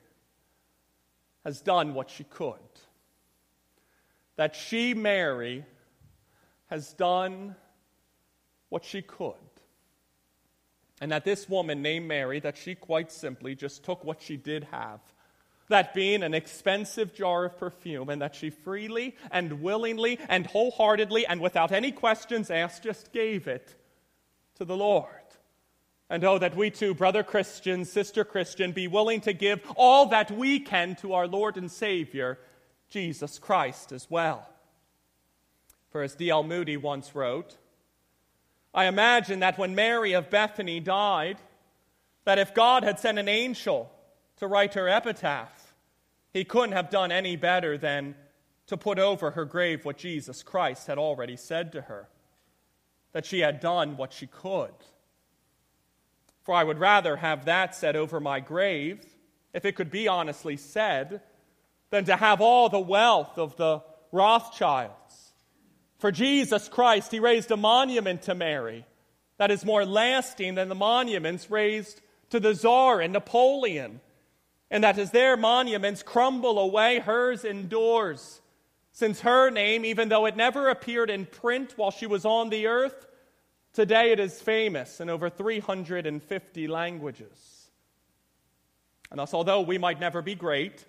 has 1.44 1.60
done 1.60 1.94
what 1.94 2.10
she 2.10 2.24
could 2.24 2.58
that 4.36 4.54
she, 4.54 4.94
Mary, 4.94 5.64
has 6.66 6.92
done 6.92 7.56
what 8.68 8.84
she 8.84 9.02
could. 9.02 9.34
And 11.00 11.12
that 11.12 11.24
this 11.24 11.48
woman 11.48 11.82
named 11.82 12.08
Mary, 12.08 12.40
that 12.40 12.56
she 12.56 12.74
quite 12.74 13.12
simply 13.12 13.54
just 13.54 13.84
took 13.84 14.04
what 14.04 14.22
she 14.22 14.36
did 14.36 14.64
have, 14.64 15.00
that 15.68 15.94
being 15.94 16.22
an 16.22 16.32
expensive 16.32 17.14
jar 17.14 17.44
of 17.44 17.58
perfume, 17.58 18.08
and 18.08 18.22
that 18.22 18.34
she 18.34 18.50
freely 18.50 19.14
and 19.30 19.60
willingly 19.62 20.18
and 20.28 20.46
wholeheartedly 20.46 21.26
and 21.26 21.40
without 21.40 21.72
any 21.72 21.92
questions 21.92 22.50
asked 22.50 22.82
just 22.82 23.12
gave 23.12 23.46
it 23.46 23.74
to 24.54 24.64
the 24.64 24.76
Lord. 24.76 25.10
And 26.08 26.22
oh, 26.24 26.38
that 26.38 26.56
we 26.56 26.70
too, 26.70 26.94
brother 26.94 27.22
Christian, 27.22 27.84
sister 27.84 28.24
Christian, 28.24 28.72
be 28.72 28.86
willing 28.86 29.20
to 29.22 29.32
give 29.32 29.60
all 29.76 30.06
that 30.06 30.30
we 30.30 30.60
can 30.60 30.94
to 30.96 31.14
our 31.14 31.26
Lord 31.26 31.56
and 31.56 31.70
Savior 31.70 32.38
Jesus 32.88 33.38
Christ 33.38 33.92
as 33.92 34.10
well. 34.10 34.48
For 35.90 36.02
as 36.02 36.14
D.L. 36.14 36.42
Moody 36.42 36.76
once 36.76 37.14
wrote, 37.14 37.56
I 38.74 38.84
imagine 38.86 39.40
that 39.40 39.58
when 39.58 39.74
Mary 39.74 40.12
of 40.12 40.28
Bethany 40.28 40.80
died, 40.80 41.38
that 42.24 42.38
if 42.38 42.54
God 42.54 42.82
had 42.82 42.98
sent 42.98 43.18
an 43.18 43.28
angel 43.28 43.90
to 44.36 44.46
write 44.46 44.74
her 44.74 44.88
epitaph, 44.88 45.74
he 46.32 46.44
couldn't 46.44 46.72
have 46.72 46.90
done 46.90 47.10
any 47.10 47.36
better 47.36 47.78
than 47.78 48.14
to 48.66 48.76
put 48.76 48.98
over 48.98 49.30
her 49.30 49.44
grave 49.44 49.84
what 49.84 49.96
Jesus 49.96 50.42
Christ 50.42 50.86
had 50.86 50.98
already 50.98 51.36
said 51.36 51.72
to 51.72 51.82
her 51.82 52.08
that 53.12 53.24
she 53.24 53.40
had 53.40 53.60
done 53.60 53.96
what 53.96 54.12
she 54.12 54.26
could. 54.26 54.74
For 56.42 56.54
I 56.54 56.64
would 56.64 56.78
rather 56.78 57.16
have 57.16 57.46
that 57.46 57.74
said 57.74 57.96
over 57.96 58.20
my 58.20 58.40
grave, 58.40 59.02
if 59.54 59.64
it 59.64 59.74
could 59.74 59.90
be 59.90 60.06
honestly 60.06 60.58
said, 60.58 61.22
than 61.90 62.04
to 62.06 62.16
have 62.16 62.40
all 62.40 62.68
the 62.68 62.80
wealth 62.80 63.38
of 63.38 63.56
the 63.56 63.82
Rothschilds. 64.12 65.32
For 65.98 66.12
Jesus 66.12 66.68
Christ, 66.68 67.10
he 67.10 67.20
raised 67.20 67.50
a 67.50 67.56
monument 67.56 68.22
to 68.22 68.34
Mary 68.34 68.84
that 69.38 69.50
is 69.50 69.64
more 69.64 69.84
lasting 69.84 70.54
than 70.54 70.68
the 70.68 70.74
monuments 70.74 71.50
raised 71.50 72.00
to 72.30 72.40
the 72.40 72.54
Tsar 72.54 73.00
and 73.00 73.12
Napoleon. 73.12 74.00
And 74.70 74.82
that 74.82 74.98
as 74.98 75.10
their 75.10 75.36
monuments 75.36 76.02
crumble 76.02 76.58
away, 76.58 76.98
hers 76.98 77.44
endures. 77.44 78.40
Since 78.92 79.20
her 79.20 79.50
name, 79.50 79.84
even 79.84 80.08
though 80.08 80.26
it 80.26 80.36
never 80.36 80.68
appeared 80.68 81.10
in 81.10 81.26
print 81.26 81.74
while 81.76 81.90
she 81.90 82.06
was 82.06 82.24
on 82.24 82.48
the 82.48 82.66
earth, 82.66 83.06
today 83.72 84.10
it 84.10 84.18
is 84.18 84.40
famous 84.40 85.00
in 85.00 85.10
over 85.10 85.28
350 85.28 86.66
languages. 86.66 87.70
And 89.10 89.20
thus, 89.20 89.34
although 89.34 89.60
we 89.60 89.78
might 89.78 90.00
never 90.00 90.22
be 90.22 90.34
great, 90.34 90.84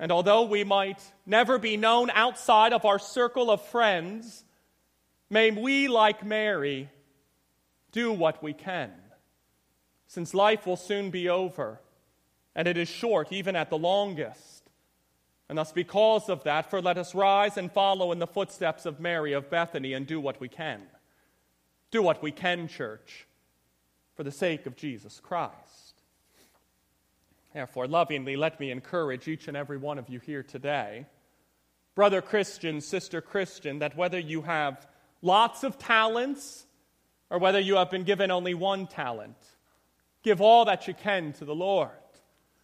and 0.00 0.10
although 0.10 0.44
we 0.44 0.64
might 0.64 0.98
never 1.26 1.58
be 1.58 1.76
known 1.76 2.08
outside 2.08 2.72
of 2.72 2.86
our 2.86 2.98
circle 2.98 3.50
of 3.50 3.60
friends, 3.60 4.42
may 5.28 5.50
we, 5.50 5.88
like 5.88 6.24
Mary, 6.24 6.88
do 7.92 8.10
what 8.10 8.42
we 8.42 8.54
can. 8.54 8.90
Since 10.06 10.32
life 10.32 10.66
will 10.66 10.78
soon 10.78 11.10
be 11.10 11.28
over, 11.28 11.80
and 12.54 12.66
it 12.66 12.78
is 12.78 12.88
short 12.88 13.30
even 13.30 13.54
at 13.54 13.68
the 13.68 13.76
longest. 13.76 14.70
And 15.50 15.58
thus, 15.58 15.70
because 15.70 16.30
of 16.30 16.44
that, 16.44 16.70
for 16.70 16.80
let 16.80 16.96
us 16.96 17.14
rise 17.14 17.58
and 17.58 17.70
follow 17.70 18.10
in 18.10 18.20
the 18.20 18.26
footsteps 18.26 18.86
of 18.86 19.00
Mary 19.00 19.34
of 19.34 19.50
Bethany 19.50 19.92
and 19.92 20.06
do 20.06 20.18
what 20.18 20.40
we 20.40 20.48
can. 20.48 20.80
Do 21.90 22.00
what 22.00 22.22
we 22.22 22.32
can, 22.32 22.68
church, 22.68 23.26
for 24.14 24.22
the 24.22 24.32
sake 24.32 24.64
of 24.64 24.76
Jesus 24.76 25.20
Christ. 25.20 25.69
Therefore, 27.52 27.88
lovingly, 27.88 28.36
let 28.36 28.60
me 28.60 28.70
encourage 28.70 29.26
each 29.26 29.48
and 29.48 29.56
every 29.56 29.76
one 29.76 29.98
of 29.98 30.08
you 30.08 30.20
here 30.20 30.42
today, 30.42 31.06
brother 31.96 32.22
Christian, 32.22 32.80
sister 32.80 33.20
Christian, 33.20 33.80
that 33.80 33.96
whether 33.96 34.18
you 34.18 34.42
have 34.42 34.86
lots 35.20 35.64
of 35.64 35.78
talents 35.78 36.66
or 37.28 37.38
whether 37.38 37.58
you 37.58 37.76
have 37.76 37.90
been 37.90 38.04
given 38.04 38.30
only 38.30 38.54
one 38.54 38.86
talent, 38.86 39.36
give 40.22 40.40
all 40.40 40.64
that 40.66 40.86
you 40.86 40.94
can 40.94 41.32
to 41.34 41.44
the 41.44 41.54
Lord. 41.54 41.90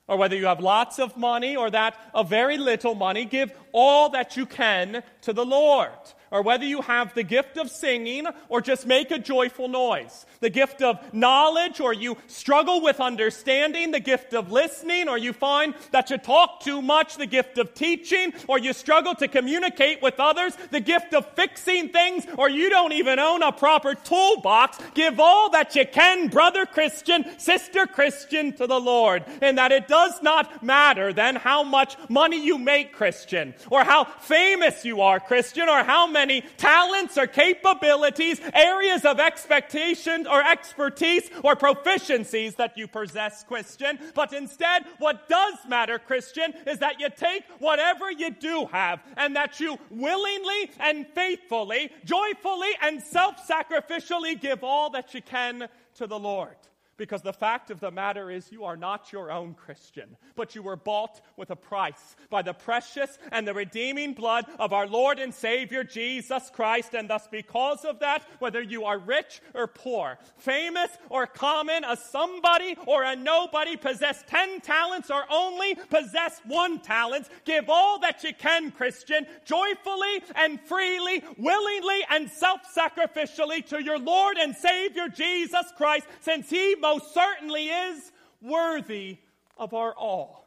Or 0.08 0.16
whether 0.16 0.36
you 0.36 0.46
have 0.46 0.60
lots 0.60 1.00
of 1.00 1.16
money 1.16 1.56
or 1.56 1.68
that 1.70 1.98
of 2.14 2.30
very 2.30 2.56
little 2.56 2.94
money, 2.94 3.24
give 3.24 3.52
all 3.72 4.10
that 4.10 4.36
you 4.36 4.46
can 4.46 5.02
to 5.22 5.32
the 5.32 5.44
Lord 5.44 5.90
or 6.30 6.42
whether 6.42 6.64
you 6.64 6.82
have 6.82 7.14
the 7.14 7.22
gift 7.22 7.56
of 7.56 7.70
singing 7.70 8.26
or 8.48 8.60
just 8.60 8.86
make 8.86 9.10
a 9.10 9.18
joyful 9.18 9.68
noise, 9.68 10.26
the 10.40 10.50
gift 10.50 10.82
of 10.82 10.98
knowledge 11.14 11.80
or 11.80 11.92
you 11.92 12.16
struggle 12.26 12.82
with 12.82 13.00
understanding, 13.00 13.90
the 13.90 14.00
gift 14.00 14.34
of 14.34 14.52
listening 14.52 15.08
or 15.08 15.18
you 15.18 15.32
find 15.32 15.74
that 15.92 16.10
you 16.10 16.18
talk 16.18 16.60
too 16.60 16.82
much, 16.82 17.16
the 17.16 17.26
gift 17.26 17.58
of 17.58 17.74
teaching 17.74 18.32
or 18.48 18.58
you 18.58 18.72
struggle 18.72 19.14
to 19.14 19.28
communicate 19.28 20.02
with 20.02 20.18
others, 20.18 20.56
the 20.70 20.80
gift 20.80 21.14
of 21.14 21.26
fixing 21.34 21.88
things 21.88 22.26
or 22.36 22.48
you 22.48 22.70
don't 22.70 22.92
even 22.92 23.18
own 23.18 23.42
a 23.42 23.52
proper 23.52 23.94
toolbox, 23.94 24.78
give 24.94 25.20
all 25.20 25.50
that 25.50 25.74
you 25.74 25.86
can, 25.86 26.28
brother 26.28 26.66
Christian, 26.66 27.24
sister 27.38 27.86
Christian, 27.86 28.52
to 28.54 28.66
the 28.66 28.80
Lord. 28.80 29.24
And 29.40 29.58
that 29.58 29.72
it 29.72 29.88
does 29.88 30.22
not 30.22 30.62
matter 30.62 31.12
then 31.12 31.36
how 31.36 31.62
much 31.62 31.96
money 32.08 32.44
you 32.44 32.58
make, 32.58 32.92
Christian, 32.92 33.54
or 33.70 33.84
how 33.84 34.04
famous 34.04 34.84
you 34.84 35.00
are, 35.00 35.20
Christian, 35.20 35.68
or 35.68 35.82
how 35.84 36.06
many 36.16 36.40
talents 36.56 37.18
or 37.18 37.26
capabilities, 37.26 38.40
areas 38.54 39.04
of 39.04 39.20
expectation 39.20 40.26
or 40.26 40.40
expertise 40.42 41.28
or 41.44 41.54
proficiencies 41.54 42.56
that 42.56 42.78
you 42.78 42.88
possess, 42.88 43.44
Christian. 43.44 43.98
But 44.14 44.32
instead, 44.32 44.86
what 44.98 45.28
does 45.28 45.56
matter, 45.68 45.98
Christian, 45.98 46.54
is 46.66 46.78
that 46.78 47.00
you 47.00 47.10
take 47.10 47.42
whatever 47.58 48.10
you 48.10 48.30
do 48.30 48.66
have 48.72 49.00
and 49.18 49.36
that 49.36 49.60
you 49.60 49.78
willingly 49.90 50.70
and 50.80 51.06
faithfully, 51.08 51.92
joyfully 52.06 52.72
and 52.80 53.02
self 53.02 53.34
sacrificially 53.46 54.40
give 54.40 54.64
all 54.64 54.88
that 54.90 55.12
you 55.12 55.20
can 55.20 55.68
to 55.96 56.06
the 56.06 56.18
Lord. 56.18 56.56
Because 56.96 57.22
the 57.22 57.32
fact 57.32 57.70
of 57.70 57.80
the 57.80 57.90
matter 57.90 58.30
is, 58.30 58.50
you 58.50 58.64
are 58.64 58.76
not 58.76 59.12
your 59.12 59.30
own 59.30 59.54
Christian, 59.54 60.16
but 60.34 60.54
you 60.54 60.62
were 60.62 60.76
bought 60.76 61.20
with 61.36 61.50
a 61.50 61.56
price 61.56 62.16
by 62.30 62.40
the 62.40 62.54
precious 62.54 63.18
and 63.30 63.46
the 63.46 63.52
redeeming 63.52 64.14
blood 64.14 64.46
of 64.58 64.72
our 64.72 64.86
Lord 64.86 65.18
and 65.18 65.34
Savior 65.34 65.84
Jesus 65.84 66.50
Christ. 66.50 66.94
And 66.94 67.10
thus, 67.10 67.28
because 67.30 67.84
of 67.84 67.98
that, 68.00 68.22
whether 68.38 68.62
you 68.62 68.84
are 68.84 68.98
rich 68.98 69.42
or 69.52 69.66
poor, 69.66 70.18
famous 70.38 70.90
or 71.10 71.26
common, 71.26 71.84
a 71.84 71.96
somebody 71.96 72.76
or 72.86 73.02
a 73.02 73.14
nobody, 73.14 73.76
possess 73.76 74.24
10 74.28 74.60
talents 74.62 75.10
or 75.10 75.24
only 75.30 75.74
possess 75.74 76.40
one 76.46 76.78
talent, 76.78 77.28
give 77.44 77.68
all 77.68 77.98
that 78.00 78.24
you 78.24 78.32
can, 78.32 78.70
Christian, 78.70 79.26
joyfully 79.44 80.22
and 80.34 80.60
freely, 80.62 81.22
willingly 81.36 82.00
and 82.10 82.30
self 82.30 82.60
sacrificially 82.74 83.64
to 83.66 83.82
your 83.82 83.98
Lord 83.98 84.38
and 84.38 84.56
Savior 84.56 85.08
Jesus 85.08 85.66
Christ, 85.76 86.06
since 86.20 86.48
He 86.48 86.74
most 86.86 87.12
certainly 87.12 87.68
is 87.68 88.12
worthy 88.40 89.18
of 89.58 89.74
our 89.74 89.92
all. 89.94 90.46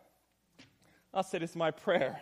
Thus, 1.14 1.34
it 1.34 1.44
is 1.44 1.54
my 1.54 1.70
prayer 1.70 2.22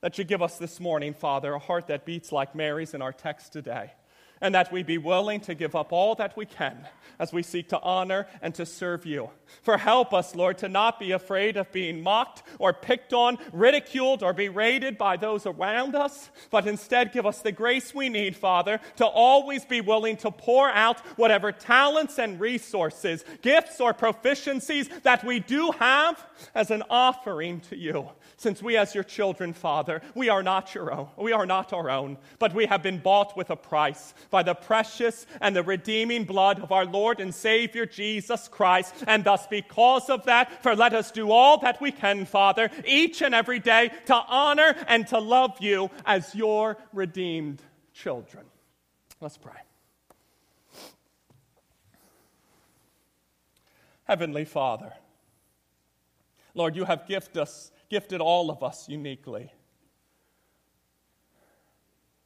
that 0.00 0.18
you 0.18 0.24
give 0.24 0.42
us 0.42 0.58
this 0.58 0.80
morning, 0.80 1.14
Father, 1.14 1.52
a 1.54 1.58
heart 1.60 1.86
that 1.86 2.04
beats 2.04 2.32
like 2.32 2.56
Mary's 2.56 2.92
in 2.92 3.02
our 3.02 3.12
text 3.12 3.52
today 3.52 3.92
and 4.40 4.54
that 4.54 4.72
we 4.72 4.82
be 4.82 4.98
willing 4.98 5.40
to 5.40 5.54
give 5.54 5.74
up 5.74 5.92
all 5.92 6.14
that 6.16 6.36
we 6.36 6.46
can 6.46 6.86
as 7.18 7.32
we 7.32 7.42
seek 7.42 7.68
to 7.68 7.80
honor 7.80 8.26
and 8.42 8.54
to 8.54 8.66
serve 8.66 9.06
you. 9.06 9.30
For 9.62 9.78
help 9.78 10.12
us, 10.12 10.34
Lord, 10.34 10.58
to 10.58 10.68
not 10.68 10.98
be 10.98 11.12
afraid 11.12 11.56
of 11.56 11.72
being 11.72 12.02
mocked 12.02 12.42
or 12.58 12.72
picked 12.72 13.12
on, 13.12 13.38
ridiculed, 13.52 14.22
or 14.22 14.32
berated 14.32 14.98
by 14.98 15.16
those 15.16 15.46
around 15.46 15.94
us, 15.94 16.30
but 16.50 16.66
instead 16.66 17.12
give 17.12 17.26
us 17.26 17.40
the 17.40 17.52
grace 17.52 17.94
we 17.94 18.08
need, 18.08 18.36
Father, 18.36 18.80
to 18.96 19.06
always 19.06 19.64
be 19.64 19.80
willing 19.80 20.16
to 20.18 20.30
pour 20.30 20.68
out 20.70 21.00
whatever 21.16 21.52
talents 21.52 22.18
and 22.18 22.40
resources, 22.40 23.24
gifts 23.42 23.80
or 23.80 23.94
proficiencies 23.94 25.02
that 25.02 25.24
we 25.24 25.40
do 25.40 25.70
have 25.78 26.24
as 26.54 26.70
an 26.70 26.82
offering 26.90 27.60
to 27.60 27.76
you 27.76 28.10
since 28.38 28.62
we, 28.62 28.76
as 28.76 28.94
your 28.94 29.04
children, 29.04 29.52
Father, 29.54 30.02
we 30.14 30.28
are 30.28 30.42
not 30.42 30.74
your 30.74 30.92
own, 30.92 31.08
we 31.16 31.32
are 31.32 31.46
not 31.46 31.72
our 31.72 31.88
own, 31.88 32.18
but 32.38 32.54
we 32.54 32.66
have 32.66 32.82
been 32.82 32.98
bought 32.98 33.36
with 33.36 33.50
a 33.50 33.56
price 33.56 34.12
by 34.30 34.42
the 34.42 34.54
precious 34.54 35.26
and 35.40 35.56
the 35.56 35.62
redeeming 35.62 36.24
blood 36.24 36.60
of 36.60 36.70
our 36.70 36.84
Lord 36.84 37.18
and 37.18 37.34
Savior 37.34 37.86
Jesus 37.86 38.46
Christ. 38.48 38.94
And 39.06 39.24
thus, 39.24 39.46
because 39.46 40.10
of 40.10 40.24
that, 40.26 40.62
for 40.62 40.76
let 40.76 40.92
us 40.92 41.10
do 41.10 41.30
all 41.30 41.58
that 41.60 41.80
we 41.80 41.92
can, 41.92 42.26
Father, 42.26 42.70
each 42.86 43.22
and 43.22 43.34
every 43.34 43.58
day 43.58 43.90
to 44.06 44.14
honor 44.14 44.74
and 44.86 45.06
to 45.08 45.18
love 45.18 45.56
you 45.60 45.90
as 46.04 46.34
your 46.34 46.76
redeemed 46.92 47.62
children. 47.94 48.44
Let's 49.20 49.38
pray. 49.38 49.54
Heavenly 54.04 54.44
Father, 54.44 54.92
Lord, 56.54 56.76
you 56.76 56.84
have 56.84 57.06
gifted 57.08 57.38
us, 57.38 57.70
gifted 57.88 58.20
all 58.20 58.50
of 58.50 58.62
us 58.62 58.88
uniquely. 58.88 59.52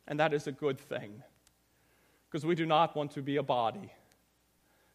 And 0.07 0.19
that 0.19 0.33
is 0.33 0.47
a 0.47 0.53
good 0.53 0.81
thing, 0.81 1.23
because 2.29 2.45
we 2.45 2.55
do 2.55 2.67
not 2.67 2.97
want 2.97 3.13
to 3.13 3.23
be 3.23 3.37
a 3.37 3.43
body 3.43 3.93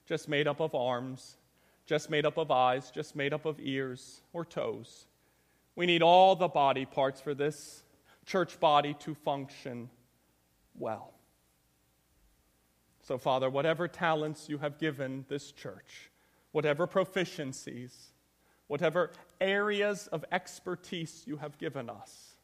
just 0.05 0.29
made 0.29 0.47
up 0.47 0.59
of 0.59 0.75
arms, 0.75 1.37
just 1.85 2.09
made 2.09 2.25
up 2.25 2.37
of 2.37 2.51
eyes, 2.51 2.91
just 2.91 3.15
made 3.15 3.33
up 3.33 3.45
of 3.45 3.59
ears 3.59 4.21
or 4.33 4.45
toes. 4.45 5.07
We 5.75 5.85
need 5.85 6.01
all 6.01 6.35
the 6.35 6.47
body 6.47 6.85
parts 6.85 7.21
for 7.21 7.33
this 7.33 7.83
church 8.25 8.59
body 8.59 8.95
to 8.99 9.15
function 9.15 9.89
well. 10.77 11.13
So, 13.01 13.17
Father, 13.17 13.49
whatever 13.49 13.87
talents 13.87 14.49
you 14.49 14.57
have 14.57 14.79
given 14.79 15.25
this 15.27 15.51
church, 15.51 16.09
whatever 16.51 16.87
proficiencies, 16.87 17.93
whatever 18.67 19.11
areas 19.39 20.07
of 20.07 20.25
expertise 20.31 21.23
you 21.25 21.37
have 21.37 21.57
given 21.57 21.89
us, 21.89 22.35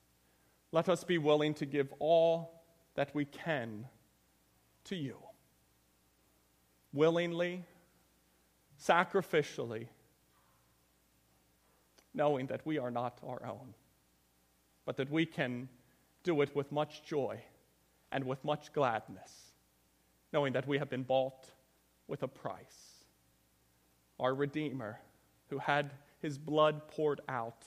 let 0.71 0.87
us 0.87 1.03
be 1.03 1.17
willing 1.17 1.53
to 1.55 1.65
give 1.65 1.93
all 1.99 2.63
that 2.95 3.13
we 3.15 3.25
can 3.25 3.85
to 4.85 4.95
you. 4.95 5.17
Willingly, 6.93 7.63
sacrificially, 8.79 9.87
knowing 12.13 12.47
that 12.47 12.65
we 12.65 12.77
are 12.77 12.91
not 12.91 13.19
our 13.25 13.45
own, 13.45 13.73
but 14.85 14.97
that 14.97 15.09
we 15.09 15.25
can 15.25 15.69
do 16.23 16.41
it 16.41 16.55
with 16.55 16.71
much 16.71 17.03
joy 17.03 17.41
and 18.11 18.25
with 18.25 18.43
much 18.43 18.73
gladness, 18.73 19.53
knowing 20.33 20.53
that 20.53 20.67
we 20.67 20.77
have 20.77 20.89
been 20.89 21.03
bought 21.03 21.49
with 22.07 22.23
a 22.23 22.27
price 22.27 22.91
our 24.21 24.35
Redeemer, 24.35 24.99
who 25.49 25.57
had 25.57 25.91
his 26.21 26.37
blood 26.37 26.87
poured 26.87 27.21
out 27.27 27.65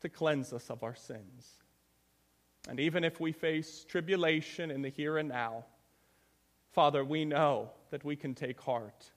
to 0.00 0.08
cleanse 0.08 0.52
us 0.52 0.70
of 0.70 0.82
our 0.82 0.94
sins. 0.94 1.58
And 2.68 2.78
even 2.80 3.04
if 3.04 3.20
we 3.20 3.32
face 3.32 3.84
tribulation 3.88 4.70
in 4.70 4.82
the 4.82 4.90
here 4.90 5.18
and 5.18 5.28
now, 5.28 5.64
Father, 6.72 7.04
we 7.04 7.24
know 7.24 7.70
that 7.90 8.04
we 8.04 8.14
can 8.14 8.34
take 8.34 8.60
heart 8.60 9.10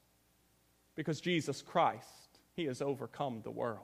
because 0.95 1.21
Jesus 1.21 1.61
Christ, 1.61 2.39
He 2.55 2.65
has 2.65 2.81
overcome 2.81 3.41
the 3.43 3.51
world. 3.51 3.79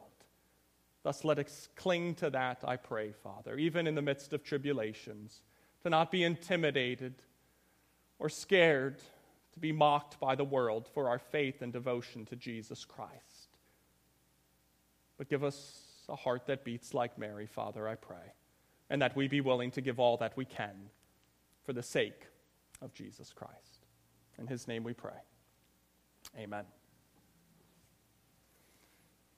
Thus, 1.03 1.23
let 1.23 1.39
us 1.39 1.69
cling 1.75 2.15
to 2.15 2.29
that, 2.31 2.63
I 2.65 2.75
pray, 2.75 3.11
Father, 3.11 3.57
even 3.57 3.87
in 3.87 3.95
the 3.95 4.01
midst 4.01 4.33
of 4.33 4.43
tribulations, 4.43 5.41
to 5.83 5.89
not 5.89 6.11
be 6.11 6.23
intimidated 6.23 7.15
or 8.19 8.29
scared 8.29 8.99
to 9.53 9.59
be 9.59 9.71
mocked 9.71 10.19
by 10.19 10.35
the 10.35 10.43
world 10.43 10.87
for 10.93 11.09
our 11.09 11.19
faith 11.19 11.61
and 11.61 11.71
devotion 11.71 12.25
to 12.25 12.35
Jesus 12.35 12.83
Christ. 12.83 13.36
But 15.17 15.29
give 15.29 15.43
us 15.43 15.81
a 16.09 16.15
heart 16.15 16.45
that 16.47 16.63
beats 16.63 16.93
like 16.93 17.17
Mary, 17.17 17.47
Father, 17.47 17.87
I 17.87 17.95
pray, 17.95 18.33
and 18.89 19.01
that 19.01 19.15
we 19.15 19.27
be 19.27 19.41
willing 19.41 19.71
to 19.71 19.81
give 19.81 19.99
all 19.99 20.17
that 20.17 20.37
we 20.37 20.45
can 20.45 20.89
for 21.65 21.73
the 21.73 21.83
sake 21.83 22.27
of 22.81 22.93
Jesus 22.93 23.33
Christ. 23.33 23.87
In 24.37 24.47
his 24.47 24.67
name 24.67 24.83
we 24.83 24.93
pray. 24.93 25.19
Amen. 26.37 26.65